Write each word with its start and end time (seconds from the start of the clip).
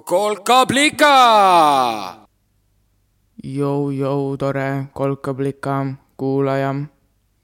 kolkablika. 0.00 1.14
Jou-jou, 3.44 4.36
tore 4.36 4.86
kolkablika 4.92 5.86
kuulaja. 6.16 6.74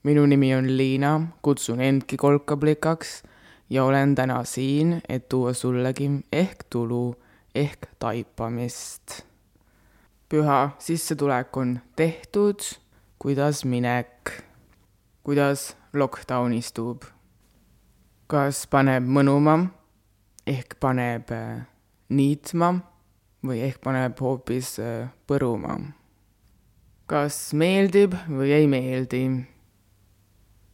minu 0.03 0.25
nimi 0.25 0.55
on 0.55 0.77
Liina, 0.77 1.21
kutsun 1.41 1.81
endki 1.81 2.17
kolkablikaks 2.17 3.23
ja 3.69 3.83
olen 3.83 4.15
täna 4.15 4.43
siin, 4.43 5.01
et 5.09 5.29
tuua 5.29 5.53
sullegi 5.53 6.09
ehk 6.31 6.63
tulu 6.69 7.15
ehk 7.55 7.87
taipamist. 7.99 9.23
püha 10.29 10.69
sissetulek 10.79 11.57
on 11.57 11.79
tehtud, 11.95 12.59
kuidas 13.19 13.65
minek, 13.65 14.43
kuidas 15.23 15.77
lockdown 15.93 16.53
istub? 16.53 17.03
kas 18.27 18.67
paneb 18.67 19.05
mõnuma 19.05 19.59
ehk 20.47 20.75
paneb 20.79 21.31
äh, 21.31 21.72
niitma 22.13 22.73
või 23.43 23.63
ehk 23.65 23.81
paneb 23.83 24.19
hoopis 24.23 24.77
äh, 24.79 25.09
põruma. 25.27 25.79
kas 27.07 27.53
meeldib 27.53 28.15
või 28.29 28.53
ei 28.55 28.67
meeldi? 28.67 29.23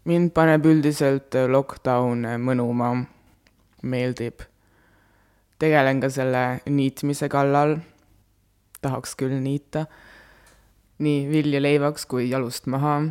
mind 0.10 0.34
paneb 0.34 0.66
üldiselt 0.66 1.36
äh, 1.36 1.50
lockdown 1.50 2.28
mõnuma, 2.42 2.94
meeldib. 3.82 4.46
tegelen 5.60 6.02
ka 6.02 6.10
selle 6.10 6.62
niitmise 6.66 7.30
kallal, 7.30 7.80
tahaks 8.82 9.16
küll 9.20 9.40
niita, 9.42 9.86
nii 11.00 11.28
vilja 11.32 11.62
leivaks 11.62 12.06
kui 12.06 12.30
jalust 12.30 12.68
maha. 12.68 13.02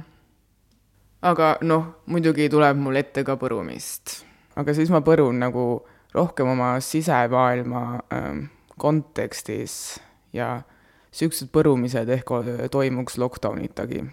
aga 1.22 1.56
noh, 1.62 1.94
muidugi 2.06 2.48
tuleb 2.48 2.76
mul 2.78 2.96
ette 2.96 3.24
ka 3.24 3.36
põrumist, 3.36 4.22
aga 4.56 4.74
siis 4.74 4.90
ma 4.90 5.02
põrun 5.02 5.40
nagu 5.42 5.64
rohkem 6.14 6.48
oma 6.48 6.80
sisemaailma 6.80 7.82
ähm, 8.12 8.44
kontekstis 8.78 10.00
ja 10.32 10.62
siuksed 11.10 11.50
põrumised 11.52 12.08
ehk 12.08 12.30
toimuks 12.70 13.18
lockdownitagi. 13.18 14.04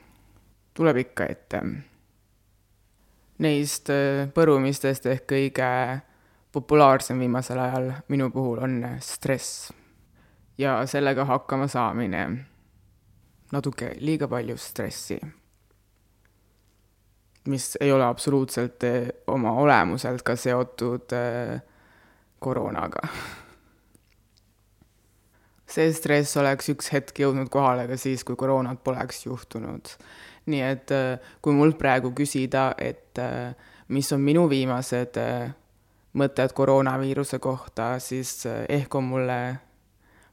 tuleb 0.73 0.97
ikka 0.97 1.25
ette. 1.31 1.61
Neist 3.39 3.91
põrumistest 4.33 5.07
ehk 5.11 5.25
kõige 5.31 5.69
populaarsem 6.55 7.19
viimasel 7.19 7.59
ajal 7.59 7.89
minu 8.07 8.29
puhul 8.31 8.61
on 8.63 8.77
stress 9.03 9.71
ja 10.57 10.85
sellega 10.88 11.25
hakkama 11.25 11.67
saamine. 11.67 12.45
natuke 13.51 13.95
liiga 13.99 14.27
palju 14.27 14.57
stressi. 14.57 15.19
mis 17.47 17.77
ei 17.81 17.91
ole 17.91 18.03
absoluutselt 18.05 18.83
oma 19.27 19.51
olemuselt 19.51 20.23
ka 20.23 20.35
seotud 20.35 21.13
äh, 21.13 21.61
koroonaga. 22.45 23.07
see 25.75 25.91
stress 25.91 26.38
oleks 26.39 26.69
üks 26.71 26.91
hetk 26.93 27.17
jõudnud 27.19 27.49
kohale 27.51 27.88
ka 27.89 27.97
siis, 27.99 28.23
kui 28.23 28.38
koroonat 28.39 28.83
poleks 28.85 29.25
juhtunud. 29.25 29.95
nii 30.45 30.61
et 30.61 30.91
äh, 30.93 31.31
kui 31.41 31.57
mult 31.57 31.77
praegu 31.81 32.13
küsida, 32.16 32.73
et 32.77 33.17
äh, 33.19 33.55
mis 33.89 34.11
on 34.13 34.21
minu 34.21 34.45
viimased 34.49 35.17
äh, 35.17 35.49
mõtted 36.16 36.53
koroonaviiruse 36.55 37.41
kohta, 37.43 37.95
siis 37.99 38.45
ehk 38.69 38.95
on 38.95 39.09
mulle 39.09 39.39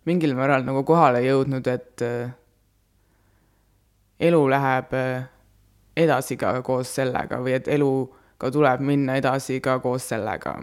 mingil 0.07 0.37
määral 0.39 0.67
nagu 0.69 0.85
kohale 0.87 1.25
jõudnud, 1.25 1.67
et 1.67 2.05
elu 4.29 4.43
läheb 4.53 4.95
edasi 5.97 6.37
ka 6.39 6.55
koos 6.63 6.93
sellega 7.01 7.41
või 7.43 7.57
et 7.59 7.67
eluga 7.69 8.53
tuleb 8.55 8.85
minna 8.87 9.19
edasi 9.19 9.59
ka 9.65 9.81
koos 9.83 10.07
sellega 10.13 10.55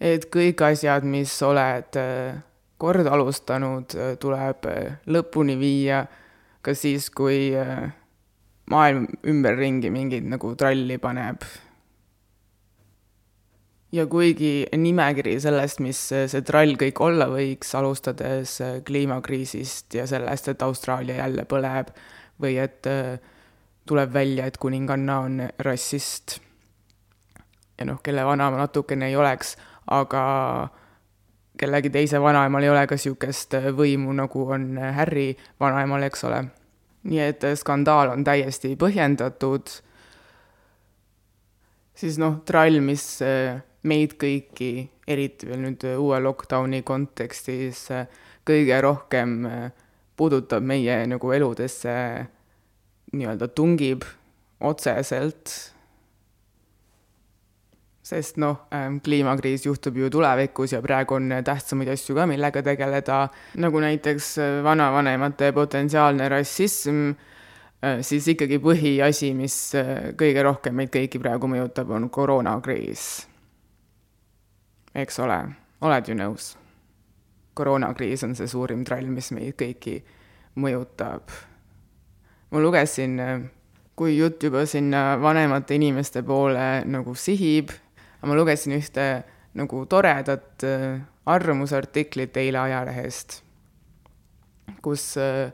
et 0.00 0.26
kõik 0.32 0.62
asjad, 0.64 1.04
mis 1.04 1.32
oled 1.44 1.98
äh, 2.00 2.40
kord 2.80 3.06
alustanud, 3.06 3.94
äh, 3.94 4.14
tuleb 4.20 4.68
äh, 4.70 4.98
lõpuni 5.12 5.56
viia, 5.60 6.04
ka 6.64 6.74
siis, 6.76 7.08
kui 7.16 7.54
maailm 8.68 9.06
ümberringi 9.32 9.88
mingit 9.92 10.26
nagu 10.28 10.52
tralli 10.60 10.98
paneb. 11.00 11.44
ja 13.92 14.04
kuigi 14.06 14.66
nimekiri 14.76 15.38
sellest, 15.40 15.80
mis 15.80 16.02
see 16.12 16.42
trall 16.46 16.76
kõik 16.78 17.00
olla 17.00 17.30
võiks, 17.32 17.72
alustades 17.74 18.58
kliimakriisist 18.86 19.96
ja 19.96 20.04
sellest, 20.06 20.52
et 20.52 20.62
Austraalia 20.62 21.16
jälle 21.24 21.46
põleb 21.48 21.90
või 22.44 22.60
et 22.60 22.86
tuleb 23.88 24.12
välja, 24.12 24.46
et 24.46 24.60
kuninganna 24.60 25.18
on 25.24 25.42
rassist 25.64 26.38
ja 27.80 27.88
noh, 27.88 27.98
kelle 28.04 28.24
vana 28.28 28.50
ma 28.52 28.60
natukene 28.60 29.08
ei 29.08 29.16
oleks 29.16 29.56
aga 29.90 30.22
kellegi 31.60 31.90
teise 31.92 32.20
vanaemal 32.22 32.64
ei 32.64 32.72
ole 32.72 32.86
ka 32.88 32.96
niisugust 32.96 33.56
võimu, 33.76 34.14
nagu 34.16 34.46
on 34.54 34.72
Harry 34.96 35.34
vanaemal, 35.60 36.06
eks 36.08 36.24
ole. 36.28 36.44
nii 37.10 37.20
et 37.24 37.44
skandaal 37.56 38.10
on 38.12 38.24
täiesti 38.24 38.74
põhjendatud, 38.76 39.70
siis 41.96 42.18
noh, 42.20 42.42
trall, 42.44 42.76
mis 42.84 43.04
meid 43.88 44.18
kõiki, 44.20 44.72
eriti 45.08 45.48
veel 45.48 45.62
nüüd 45.64 45.86
uue 45.94 46.18
lockdowni 46.20 46.82
kontekstis, 46.84 47.86
kõige 48.44 48.80
rohkem 48.84 49.38
puudutab 50.20 50.64
meie 50.64 50.98
nagu 51.08 51.32
eludesse, 51.32 51.96
nii-öelda 53.16 53.48
tungib 53.56 54.04
otseselt 54.60 55.56
sest 58.10 58.40
noh, 58.42 58.64
ähm, 58.74 58.98
kliimakriis 59.04 59.66
juhtub 59.66 59.96
ju 59.96 60.10
tulevikus 60.10 60.74
ja 60.74 60.82
praegu 60.82 61.14
on 61.14 61.30
tähtsamaid 61.44 61.92
asju 61.92 62.16
ka, 62.18 62.26
millega 62.26 62.62
tegeleda, 62.66 63.20
nagu 63.62 63.82
näiteks 63.82 64.30
äh, 64.38 64.54
vanavanemate 64.66 65.52
potentsiaalne 65.54 66.28
rassism, 66.32 67.12
äh, 67.84 68.00
siis 68.06 68.26
ikkagi 68.34 68.58
põhiasi, 68.62 69.30
mis 69.38 69.58
äh, 69.78 69.92
kõige 70.18 70.42
rohkem 70.46 70.80
meid 70.80 70.90
kõiki 70.94 71.20
praegu 71.22 71.50
mõjutab, 71.50 71.92
on 71.94 72.08
koroonakriis. 72.10 73.04
eks 74.94 75.20
ole, 75.22 75.38
oled 75.80 76.10
ju 76.10 76.18
nõus? 76.18 76.56
koroonakriis 77.54 78.22
on 78.24 78.34
see 78.38 78.48
suurim 78.48 78.82
trall, 78.88 79.06
mis 79.12 79.30
meid 79.36 79.54
kõiki 79.58 80.00
mõjutab. 80.58 81.30
ma 82.50 82.62
lugesin 82.62 83.18
kui 84.00 84.16
jutt 84.16 84.42
juba 84.42 84.64
sinna 84.66 85.18
vanemate 85.20 85.76
inimeste 85.76 86.22
poole 86.24 86.80
nagu 86.88 87.12
sihib, 87.14 87.68
ma 88.26 88.36
lugesin 88.36 88.74
ühte 88.76 89.06
nagu 89.58 89.84
toredat 89.90 90.64
äh, 90.66 91.00
arvamusartiklit 91.30 92.36
eile 92.40 92.60
ajalehest, 92.62 93.40
kus 94.82 95.14
äh, 95.20 95.50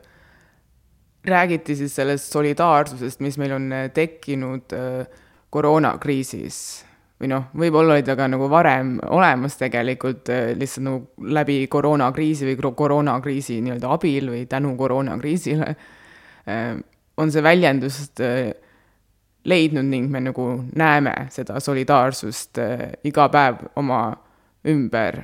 räägiti 1.27 1.75
siis 1.75 1.95
sellest 1.97 2.33
solidaarsusest, 2.33 3.23
mis 3.25 3.39
meil 3.41 3.55
on 3.57 3.71
äh, 3.73 3.87
tekkinud 3.93 4.75
koroonakriisis. 5.49 6.59
Või 7.17 7.31
noh, 7.31 7.47
võib-olla 7.57 7.95
oli 7.95 8.03
ta 8.05 8.13
ka 8.13 8.27
nagu 8.29 8.45
varem 8.51 8.99
olemas 9.09 9.55
tegelikult 9.57 10.29
lihtsalt 10.53 10.83
nagu 10.85 11.29
läbi 11.33 11.63
koroonakriisi 11.65 12.45
või 12.45 12.73
koroonakriisi 12.77 13.57
nii-öelda 13.65 13.89
abil 13.95 14.29
või 14.35 14.43
tänu 14.45 14.75
koroonakriisile 14.77 15.71
on 17.17 17.33
see 17.33 17.41
väljendust 17.41 18.21
leidnud 19.47 19.87
ning 19.87 20.11
me 20.11 20.21
nagu 20.21 20.47
näeme 20.75 21.13
seda 21.33 21.59
solidaarsust 21.63 22.59
äh, 22.61 22.85
iga 23.07 23.29
päev 23.31 23.63
oma 23.75 24.01
ümber. 24.67 25.21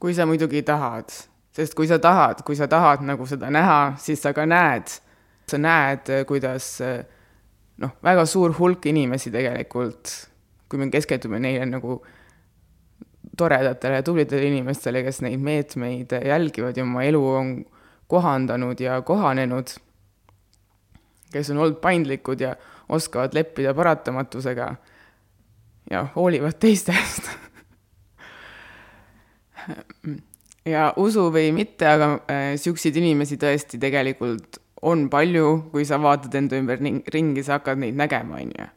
kui 0.00 0.14
sa 0.16 0.24
muidugi 0.24 0.62
tahad, 0.64 1.12
sest 1.52 1.74
kui 1.76 1.84
sa 1.86 1.98
tahad, 2.00 2.38
kui 2.44 2.56
sa 2.56 2.68
tahad 2.68 3.02
nagu 3.04 3.26
seda 3.28 3.50
näha, 3.52 3.94
siis 4.00 4.22
sa 4.22 4.32
ka 4.32 4.46
näed, 4.48 4.88
sa 5.48 5.58
näed, 5.60 6.08
äh, 6.08 6.24
kuidas 6.28 6.78
äh, 6.80 7.02
noh, 7.84 7.92
väga 8.04 8.24
suur 8.28 8.54
hulk 8.58 8.86
inimesi 8.88 9.32
tegelikult, 9.32 10.14
kui 10.68 10.80
me 10.80 10.88
keskendume 10.92 11.40
neile 11.40 11.66
nagu 11.68 11.98
toredatele 13.36 14.00
ja 14.00 14.06
tublidele 14.06 14.48
inimestele, 14.48 15.04
kes 15.04 15.20
neid 15.24 15.40
meetmeid 15.40 16.12
jälgivad 16.24 16.76
ja 16.76 16.84
oma 16.84 17.04
elu 17.04 17.20
on 17.28 17.52
kohandanud 18.10 18.80
ja 18.80 19.02
kohanenud 19.06 19.76
kes 21.32 21.50
on 21.50 21.58
olnud 21.58 21.80
paindlikud 21.82 22.40
ja 22.40 22.54
oskavad 22.88 23.34
leppida 23.34 23.74
paratamatusega 23.74 24.74
ja 25.90 26.06
hoolivad 26.16 26.58
teistest 26.60 27.30
ja 30.64 30.90
usu 30.96 31.28
või 31.32 31.52
mitte, 31.54 31.86
aga 31.86 32.10
äh, 32.30 32.90
inimesi 32.94 33.38
tõesti 33.40 33.78
tegelikult 33.80 34.60
on 34.82 35.08
palju, 35.12 35.70
kui 35.72 35.84
sa 35.84 36.00
vaatad 36.00 36.34
enda 36.34 36.56
ümber 36.56 36.80
ringi, 37.12 37.42
sa 37.44 37.58
hakkad 37.58 37.78
neid 37.82 37.98
nägema, 37.98 38.40
on 38.40 38.52
ju. 38.56 38.68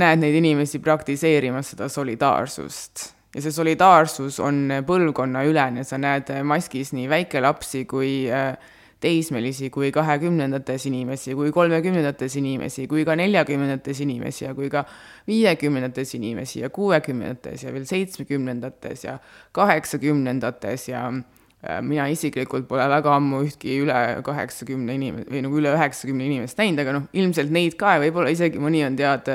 näed 0.00 0.20
neid 0.22 0.34
inimesi 0.38 0.78
praktiseerimas 0.78 1.72
seda 1.72 1.88
solidaarsust 1.88 3.10
ja 3.34 3.42
see 3.42 3.52
solidaarsus 3.54 4.38
on 4.42 4.68
põlvkonnaülene, 4.86 5.84
sa 5.84 5.98
näed 5.98 6.30
maskis 6.46 6.94
nii 6.96 7.08
väikelapsi 7.10 7.84
kui 7.90 8.12
äh, 8.30 8.54
teismelisi 9.00 9.70
kui 9.72 9.90
kahekümnendates 9.92 10.84
inimesi, 10.90 11.34
kui 11.34 11.52
kolmekümnendates 11.52 12.36
inimesi, 12.36 12.86
kui 12.88 13.04
ka 13.08 13.16
neljakümnendates 13.16 14.02
inimesi 14.04 14.44
ja 14.44 14.54
kui 14.54 14.68
ka 14.72 14.84
viiekümnendates 15.28 16.14
inimesi 16.18 16.60
ja 16.60 16.70
kuuekümnendates 16.70 17.64
ja 17.64 17.72
veel 17.72 17.86
seitsmekümnendates 17.88 19.04
ja 19.04 19.16
kaheksakümnendates 19.56 20.88
ja 20.92 21.06
äh, 21.08 21.80
mina 21.82 22.10
isiklikult 22.12 22.68
pole 22.68 22.88
väga 22.92 23.16
ammu 23.16 23.42
ühtki 23.48 23.80
üle 23.86 24.20
kaheksakümne 24.26 24.98
inim- 25.00 25.24
või 25.24 25.44
nagu 25.48 25.60
üle 25.62 25.72
üheksakümne 25.78 26.28
inimest 26.28 26.60
näinud, 26.60 26.84
aga 26.84 26.98
noh, 26.98 27.10
ilmselt 27.16 27.52
neid 27.56 27.80
ka 27.80 27.96
ja 27.96 28.04
võib-olla 28.04 28.36
isegi 28.36 28.60
mõni 28.60 28.84
on 28.84 29.00
tead, 29.00 29.32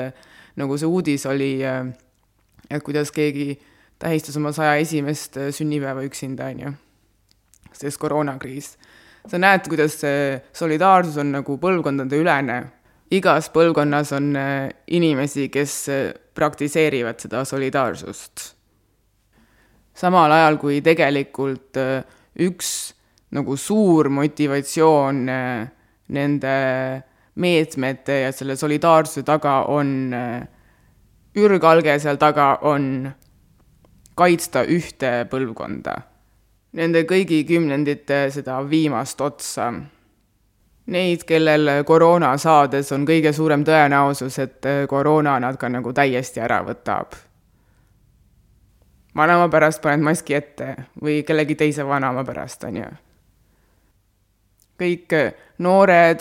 nagu 0.62 0.78
see 0.78 0.86
uudis 0.86 1.26
oli, 1.26 1.56
äh, 1.66 1.90
et 2.70 2.86
kuidas 2.86 3.10
keegi 3.10 3.56
tähistas 3.98 4.38
oma 4.38 4.54
saja 4.54 4.78
esimest 4.78 5.40
sünnipäeva 5.56 6.06
üksinda, 6.06 6.52
on 6.54 6.68
ju, 6.68 6.76
sest 7.74 7.98
koroonakriis 7.98 8.76
sa 9.30 9.40
näed, 9.40 9.66
kuidas 9.70 9.98
see 10.00 10.36
solidaarsus 10.56 11.18
on 11.22 11.32
nagu 11.38 11.58
põlvkondadeülene. 11.62 12.58
igas 13.10 13.46
põlvkonnas 13.54 14.10
on 14.16 14.32
äh, 14.36 14.68
inimesi, 14.90 15.48
kes 15.48 15.74
äh, 15.88 16.12
praktiseerivad 16.34 17.20
seda 17.22 17.44
solidaarsust. 17.44 18.54
samal 19.94 20.32
ajal, 20.32 20.58
kui 20.58 20.80
tegelikult 20.82 21.76
äh, 21.76 22.02
üks 22.38 22.94
nagu 23.36 23.56
suur 23.56 24.08
motivatsioon 24.08 25.26
nende 26.08 26.56
meetmete 27.34 28.20
ja 28.20 28.32
selle 28.32 28.56
solidaarsuse 28.56 29.24
taga 29.26 29.64
on, 29.68 30.14
ürgalge 31.36 31.98
seal 32.00 32.16
taga 32.22 32.52
on 32.62 33.10
kaitsta 34.16 34.62
ühte 34.62 35.26
põlvkonda 35.28 35.98
nende 36.76 37.04
kõigi 37.08 37.42
kümnendite 37.48 38.26
seda 38.34 38.58
viimast 38.68 39.20
otsa. 39.20 39.70
Neid, 40.86 41.24
kellel 41.26 41.82
koroona 41.86 42.36
saades 42.38 42.92
on 42.94 43.06
kõige 43.08 43.32
suurem 43.34 43.64
tõenäosus, 43.66 44.36
et 44.38 44.68
koroona 44.88 45.38
nad 45.42 45.58
ka 45.58 45.70
nagu 45.72 45.92
täiesti 45.92 46.40
ära 46.40 46.62
võtab. 46.66 47.16
vanema 49.16 49.48
pärast 49.48 49.80
paned 49.82 50.04
maski 50.04 50.34
ette 50.34 50.74
või 51.02 51.22
kellegi 51.24 51.54
teise 51.54 51.86
vanema 51.86 52.24
pärast, 52.24 52.64
on 52.64 52.76
ju. 52.76 52.90
kõik 54.78 55.14
noored, 55.58 56.20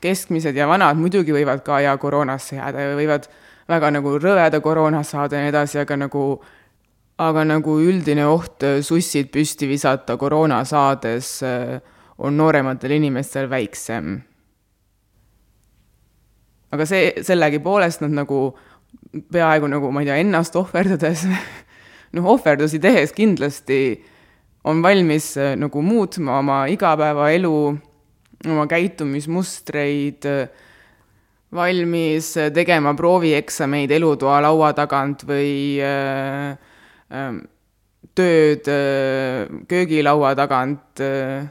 keskmised 0.00 0.56
ja 0.56 0.66
vanad 0.66 0.96
muidugi 0.96 1.32
võivad 1.32 1.62
ka 1.62 1.80
ja 1.80 1.96
koroonasse 1.96 2.56
jääda 2.56 2.80
ja 2.80 2.96
võivad 2.96 3.28
väga 3.68 3.90
nagu 3.90 4.18
rõveda 4.18 4.60
koroona 4.60 5.02
saada 5.02 5.36
ja 5.36 5.42
nii 5.42 5.52
edasi, 5.52 5.78
aga 5.78 5.96
nagu 5.96 6.42
aga 7.22 7.44
nagu 7.46 7.76
üldine 7.82 8.26
oht 8.30 8.64
äh, 8.66 8.80
sussid 8.84 9.30
püsti 9.34 9.68
visata 9.70 10.16
koroona 10.20 10.62
saades 10.68 11.38
äh, 11.46 11.78
on 12.22 12.36
noorematel 12.38 12.96
inimestel 12.98 13.48
väiksem. 13.50 14.20
aga 16.72 16.86
see, 16.88 17.10
sellegipoolest 17.20 18.00
nad 18.00 18.14
nagu 18.16 18.38
peaaegu 19.32 19.68
nagu, 19.68 19.90
ma 19.92 20.00
ei 20.00 20.08
tea, 20.08 20.16
ennast 20.24 20.56
ohverdades 20.56 21.26
noh, 22.16 22.28
ohverdusi 22.32 22.80
tehes 22.80 23.12
kindlasti 23.12 23.82
on 24.64 24.82
valmis 24.82 25.34
äh, 25.36 25.54
nagu 25.60 25.82
muutma 25.84 26.38
oma 26.40 26.64
igapäevaelu, 26.72 27.56
oma 28.48 28.66
käitumismustreid, 28.70 30.26
valmis 31.52 32.32
tegema 32.54 32.94
proovieksameid 32.98 33.90
elutoa 33.92 34.40
laua 34.42 34.72
tagant 34.74 35.26
või 35.28 35.76
äh, 35.84 36.71
tööd 38.14 38.68
äh, 38.68 39.48
köögilaua 39.68 40.34
tagant, 40.36 41.00
äh, 41.00 41.46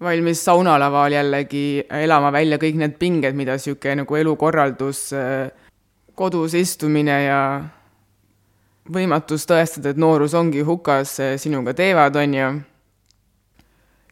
valmis 0.00 0.42
saunalaval 0.44 1.12
jällegi 1.12 1.84
elama 2.02 2.32
välja 2.34 2.58
kõik 2.60 2.78
need 2.78 2.98
pinged, 3.00 3.38
mida 3.38 3.56
niisugune 3.58 4.02
nagu 4.02 4.18
elukorraldus, 4.18 5.08
äh, 5.16 5.48
kodus 6.18 6.56
istumine 6.58 7.18
ja 7.24 7.40
võimatus 8.88 9.44
tõestada, 9.46 9.92
et 9.92 10.00
noorus 10.00 10.34
ongi 10.34 10.64
hukas, 10.64 11.18
sinuga 11.38 11.74
teevad, 11.76 12.16
on 12.16 12.34
ju. 12.34 12.52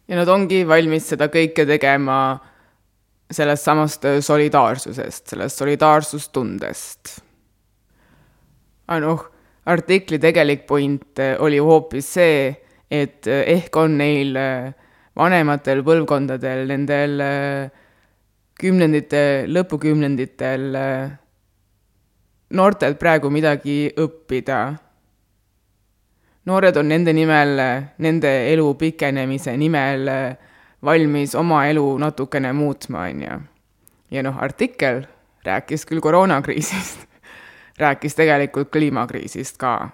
ja 0.06 0.18
nad 0.20 0.28
ongi 0.28 0.66
valmis 0.68 1.08
seda 1.08 1.30
kõike 1.32 1.64
tegema 1.66 2.18
sellest 3.32 3.64
samast 3.64 4.04
solidaarsusest, 4.22 5.32
sellest 5.32 5.58
solidaarsustundest. 5.58 7.16
aga 8.86 9.00
noh 9.02 9.24
artikli 9.66 10.18
tegelik 10.18 10.66
point 10.66 11.18
äh, 11.18 11.36
oli 11.42 11.58
hoopis 11.58 12.12
see, 12.14 12.54
et 12.90 13.26
äh, 13.26 13.42
ehk 13.56 13.76
on 13.76 13.98
neil 13.98 14.36
äh, 14.38 14.72
vanematel 15.16 15.82
põlvkondadel, 15.84 16.66
nendel 16.68 17.22
kümnendite, 18.60 19.46
lõpukümnenditel 19.48 20.66
noortelt 22.52 22.98
praegu 23.00 23.30
midagi 23.32 23.78
õppida. 23.96 24.58
noored 26.44 26.76
on 26.76 26.88
nende 26.92 27.16
nimel, 27.16 27.56
nende 27.96 28.34
elu 28.52 28.68
pikenemise 28.76 29.56
nimel 29.56 30.04
valmis 30.84 31.34
oma 31.34 31.64
elu 31.66 31.86
natukene 31.98 32.52
muutma, 32.52 33.08
on 33.08 33.22
ju. 33.24 33.40
ja 34.10 34.22
noh, 34.22 34.36
artikkel 34.36 35.06
rääkis 35.48 35.88
küll 35.88 36.04
koroonakriisist 36.04 37.08
rääkis 37.78 38.14
tegelikult 38.14 38.70
kliimakriisist 38.70 39.56
ka. 39.56 39.88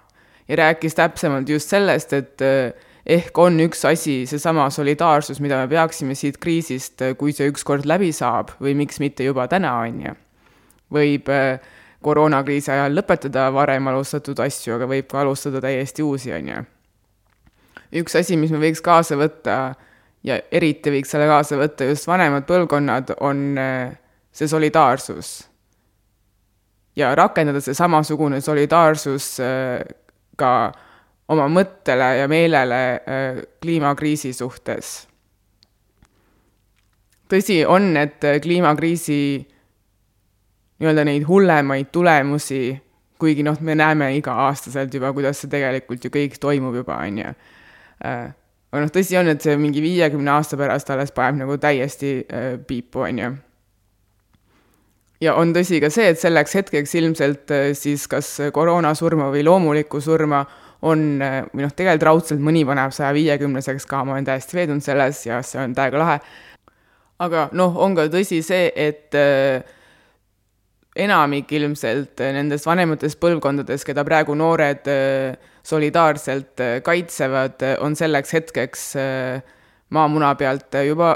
ja 0.48 0.56
rääkis 0.56 0.94
täpsemalt 0.94 1.48
just 1.48 1.68
sellest, 1.68 2.12
et 2.12 2.40
eh, 2.42 2.72
ehk 3.06 3.38
on 3.38 3.60
üks 3.60 3.84
asi 3.88 4.26
seesama 4.26 4.70
solidaarsus, 4.70 5.40
mida 5.40 5.56
me 5.56 5.68
peaksime 5.68 6.14
siit 6.14 6.38
kriisist, 6.38 7.02
eh, 7.02 7.16
kui 7.16 7.32
see 7.32 7.48
ükskord 7.50 7.86
läbi 7.86 8.12
saab 8.12 8.50
või 8.60 8.74
miks 8.78 9.00
mitte 9.00 9.24
juba 9.24 9.48
täna, 9.48 9.76
on 9.86 10.02
ju. 10.06 10.14
võib 10.92 11.30
eh, 11.30 11.60
koroonakriisi 12.02 12.70
ajal 12.74 12.98
lõpetada 12.98 13.46
varem 13.54 13.88
alustatud 13.88 14.38
asju, 14.42 14.74
aga 14.76 14.90
võib 14.90 15.06
ka 15.10 15.22
alustada 15.22 15.62
täiesti 15.62 16.02
uusi, 16.02 16.32
on 16.32 16.48
ju. 16.48 16.64
üks 18.02 18.18
asi, 18.18 18.36
mis 18.36 18.50
me 18.50 18.58
võiks 18.62 18.82
kaasa 18.82 19.16
võtta 19.16 19.74
ja 20.22 20.40
eriti 20.50 20.90
võiks 20.90 21.10
selle 21.10 21.30
kaasa 21.30 21.56
võtta 21.58 21.86
just 21.86 22.06
vanemad 22.06 22.46
põlvkonnad, 22.46 23.16
on 23.20 23.56
see 24.32 24.48
solidaarsus 24.48 25.51
ja 26.96 27.14
rakendada 27.14 27.60
see 27.60 27.76
samasugune 27.76 28.40
solidaarsus 28.40 29.28
äh, 29.40 29.80
ka 30.38 30.72
oma 31.32 31.46
mõttele 31.48 32.08
ja 32.20 32.28
meelele 32.28 32.82
äh, 32.92 33.40
kliimakriisi 33.62 34.32
suhtes. 34.36 34.92
tõsi 37.32 37.62
on, 37.64 37.94
et 37.96 38.24
äh, 38.28 38.40
kliimakriisi 38.44 39.20
nii-öelda 40.82 41.04
neid 41.08 41.24
hullemaid 41.28 41.88
tulemusi, 41.94 42.74
kuigi 43.18 43.44
noh, 43.46 43.56
me 43.60 43.76
näeme 43.78 44.10
iga-aastaselt 44.18 44.92
juba, 44.94 45.12
kuidas 45.14 45.40
see 45.40 45.50
tegelikult 45.50 46.04
ju 46.04 46.10
kõik 46.12 46.36
toimub 46.42 46.74
juba, 46.74 46.98
on 47.06 47.20
ju. 47.22 47.32
aga 48.02 48.82
noh, 48.82 48.90
tõsi 48.90 49.16
on, 49.16 49.30
et 49.30 49.44
see 49.46 49.54
mingi 49.56 49.80
viiekümne 49.84 50.34
aasta 50.34 50.58
pärast 50.58 50.90
alles 50.90 51.14
paneb 51.14 51.44
nagu 51.44 51.56
täiesti 51.62 52.16
piipu, 52.66 53.06
on 53.06 53.22
ju 53.22 53.30
ja 55.22 55.36
on 55.38 55.52
tõsi 55.54 55.80
ka 55.82 55.90
see, 55.92 56.10
et 56.12 56.20
selleks 56.20 56.56
hetkeks 56.58 56.94
ilmselt 56.98 57.52
äh, 57.54 57.70
siis 57.78 58.08
kas 58.10 58.34
koroonasurma 58.54 59.30
või 59.32 59.44
loomulikku 59.46 60.00
surma 60.02 60.42
on, 60.82 61.04
äh, 61.22 61.42
või 61.52 61.66
noh, 61.66 61.74
tegelikult 61.76 62.08
raudselt 62.08 62.42
mõni 62.42 62.64
paneb 62.68 62.94
saja 62.94 63.12
viiekümneseks 63.16 63.86
ka, 63.90 64.02
ma 64.06 64.16
olen 64.16 64.26
täiesti 64.26 64.58
veendunud 64.58 64.84
selles 64.84 65.22
ja 65.28 65.42
see 65.46 65.60
on 65.62 65.76
täiega 65.78 66.02
lahe. 66.02 66.18
aga 67.22 67.46
noh, 67.54 67.78
on 67.78 67.94
ka 67.98 68.08
tõsi 68.10 68.40
see, 68.42 68.72
et 68.74 69.14
äh, 69.18 69.62
enamik 70.98 71.52
ilmselt 71.54 72.20
nendest 72.20 72.66
vanematest 72.68 73.20
põlvkondadest, 73.22 73.86
keda 73.88 74.02
praegu 74.04 74.34
noored 74.36 74.90
solidaarselt 75.64 76.60
kaitsevad, 76.84 77.64
on 77.80 77.96
selleks 77.96 78.34
hetkeks 78.36 78.82
maamuna 79.96 80.34
pealt 80.36 80.76
juba 80.84 81.14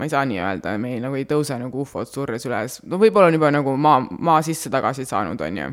ma 0.00 0.06
ei 0.08 0.12
saa 0.12 0.24
nii 0.24 0.40
öelda, 0.40 0.74
meil 0.80 1.02
nagu 1.04 1.18
ei 1.18 1.26
tõuse 1.28 1.58
nagu 1.60 1.82
ufod 1.84 2.08
surres 2.08 2.46
üles, 2.48 2.78
no 2.88 2.98
võib-olla 3.00 3.28
on 3.28 3.36
juba 3.36 3.50
nagu 3.52 3.74
maa, 3.76 4.00
maa 4.00 4.40
sisse 4.46 4.72
tagasi 4.72 5.04
saanud, 5.08 5.40
on 5.44 5.58
ju. 5.60 5.68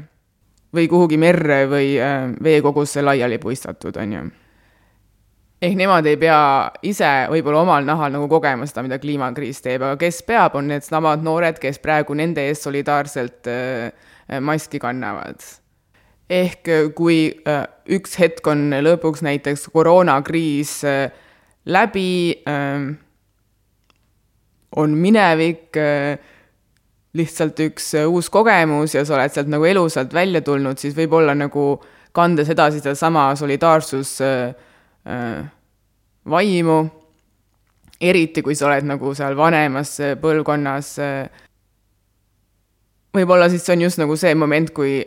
või 0.75 0.89
kuhugi 0.91 1.17
merre 1.17 1.62
või 1.72 1.93
äh, 2.03 2.27
veekogusse 2.43 3.01
laiali 3.01 3.39
puistatud, 3.39 3.96
on 4.03 4.17
ju. 4.17 4.24
ehk 5.62 5.77
nemad 5.79 6.05
ei 6.05 6.19
pea 6.22 6.41
ise 6.84 7.12
võib-olla 7.31 7.63
omal 7.63 7.88
nahal 7.88 8.12
nagu 8.12 8.27
kogema 8.27 8.67
seda, 8.67 8.84
mida 8.84 9.00
kliimakriis 9.00 9.63
teeb, 9.63 9.81
aga 9.81 9.96
kes 10.01 10.19
peab, 10.27 10.60
on 10.60 10.67
needsamad 10.74 11.24
noored, 11.24 11.62
kes 11.63 11.79
praegu 11.79 12.13
nende 12.13 12.43
eest 12.50 12.67
solidaarselt 12.67 13.48
äh, 13.48 13.96
maski 14.43 14.84
kannavad 14.84 15.39
ehk 16.29 16.67
äh, 16.67 16.89
kui 16.96 17.31
äh, 17.48 17.63
üks 17.96 18.17
hetk 18.19 18.48
on 18.51 18.69
lõpuks 18.84 19.24
näiteks 19.25 19.69
koroonakriis 19.74 20.81
äh, 20.88 21.12
läbi 21.67 22.43
äh,, 22.48 22.96
on 24.77 24.93
minevik 24.98 25.77
äh, 25.81 26.17
lihtsalt 27.17 27.60
üks 27.65 27.93
äh, 27.98 28.07
uus 28.10 28.29
kogemus 28.34 28.96
ja 28.96 29.05
sa 29.05 29.17
oled 29.17 29.34
sealt 29.34 29.51
nagu 29.51 29.65
elusalt 29.65 30.13
välja 30.13 30.43
tulnud, 30.46 30.79
siis 30.81 30.96
võib-olla 30.98 31.36
nagu 31.38 31.69
kandes 32.17 32.50
edasi 32.53 32.81
sedasama 32.81 33.29
solidaarsus 33.38 34.13
äh, 34.25 35.43
vaimu, 36.27 36.79
eriti 38.01 38.43
kui 38.43 38.55
sa 38.55 38.67
oled 38.69 38.88
nagu 38.89 39.13
seal 39.17 39.38
vanemas 39.38 39.96
põlvkonnas 40.22 40.89
võib-olla 43.15 43.48
siis 43.50 43.63
see 43.65 43.77
on 43.77 43.86
just 43.88 44.01
nagu 44.01 44.17
see 44.19 44.36
moment, 44.38 44.74
kui 44.75 45.00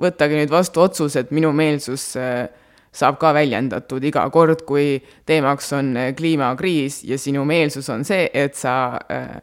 võttagi 0.00 0.38
nüüd 0.38 0.52
vastu 0.52 0.82
otsus, 0.84 1.16
et 1.18 1.30
minu 1.34 1.52
meelsus 1.56 2.12
äh, 2.18 2.48
saab 2.92 3.20
ka 3.20 3.32
väljendatud 3.34 4.04
iga 4.04 4.26
kord, 4.34 4.64
kui 4.66 4.98
teemaks 5.26 5.72
on 5.76 5.94
äh, 5.96 6.10
kliimakriis 6.16 7.02
ja 7.06 7.18
sinu 7.18 7.44
meelsus 7.48 7.88
on 7.92 8.04
see, 8.04 8.28
et 8.34 8.58
sa 8.58 8.98
äh, 9.12 9.38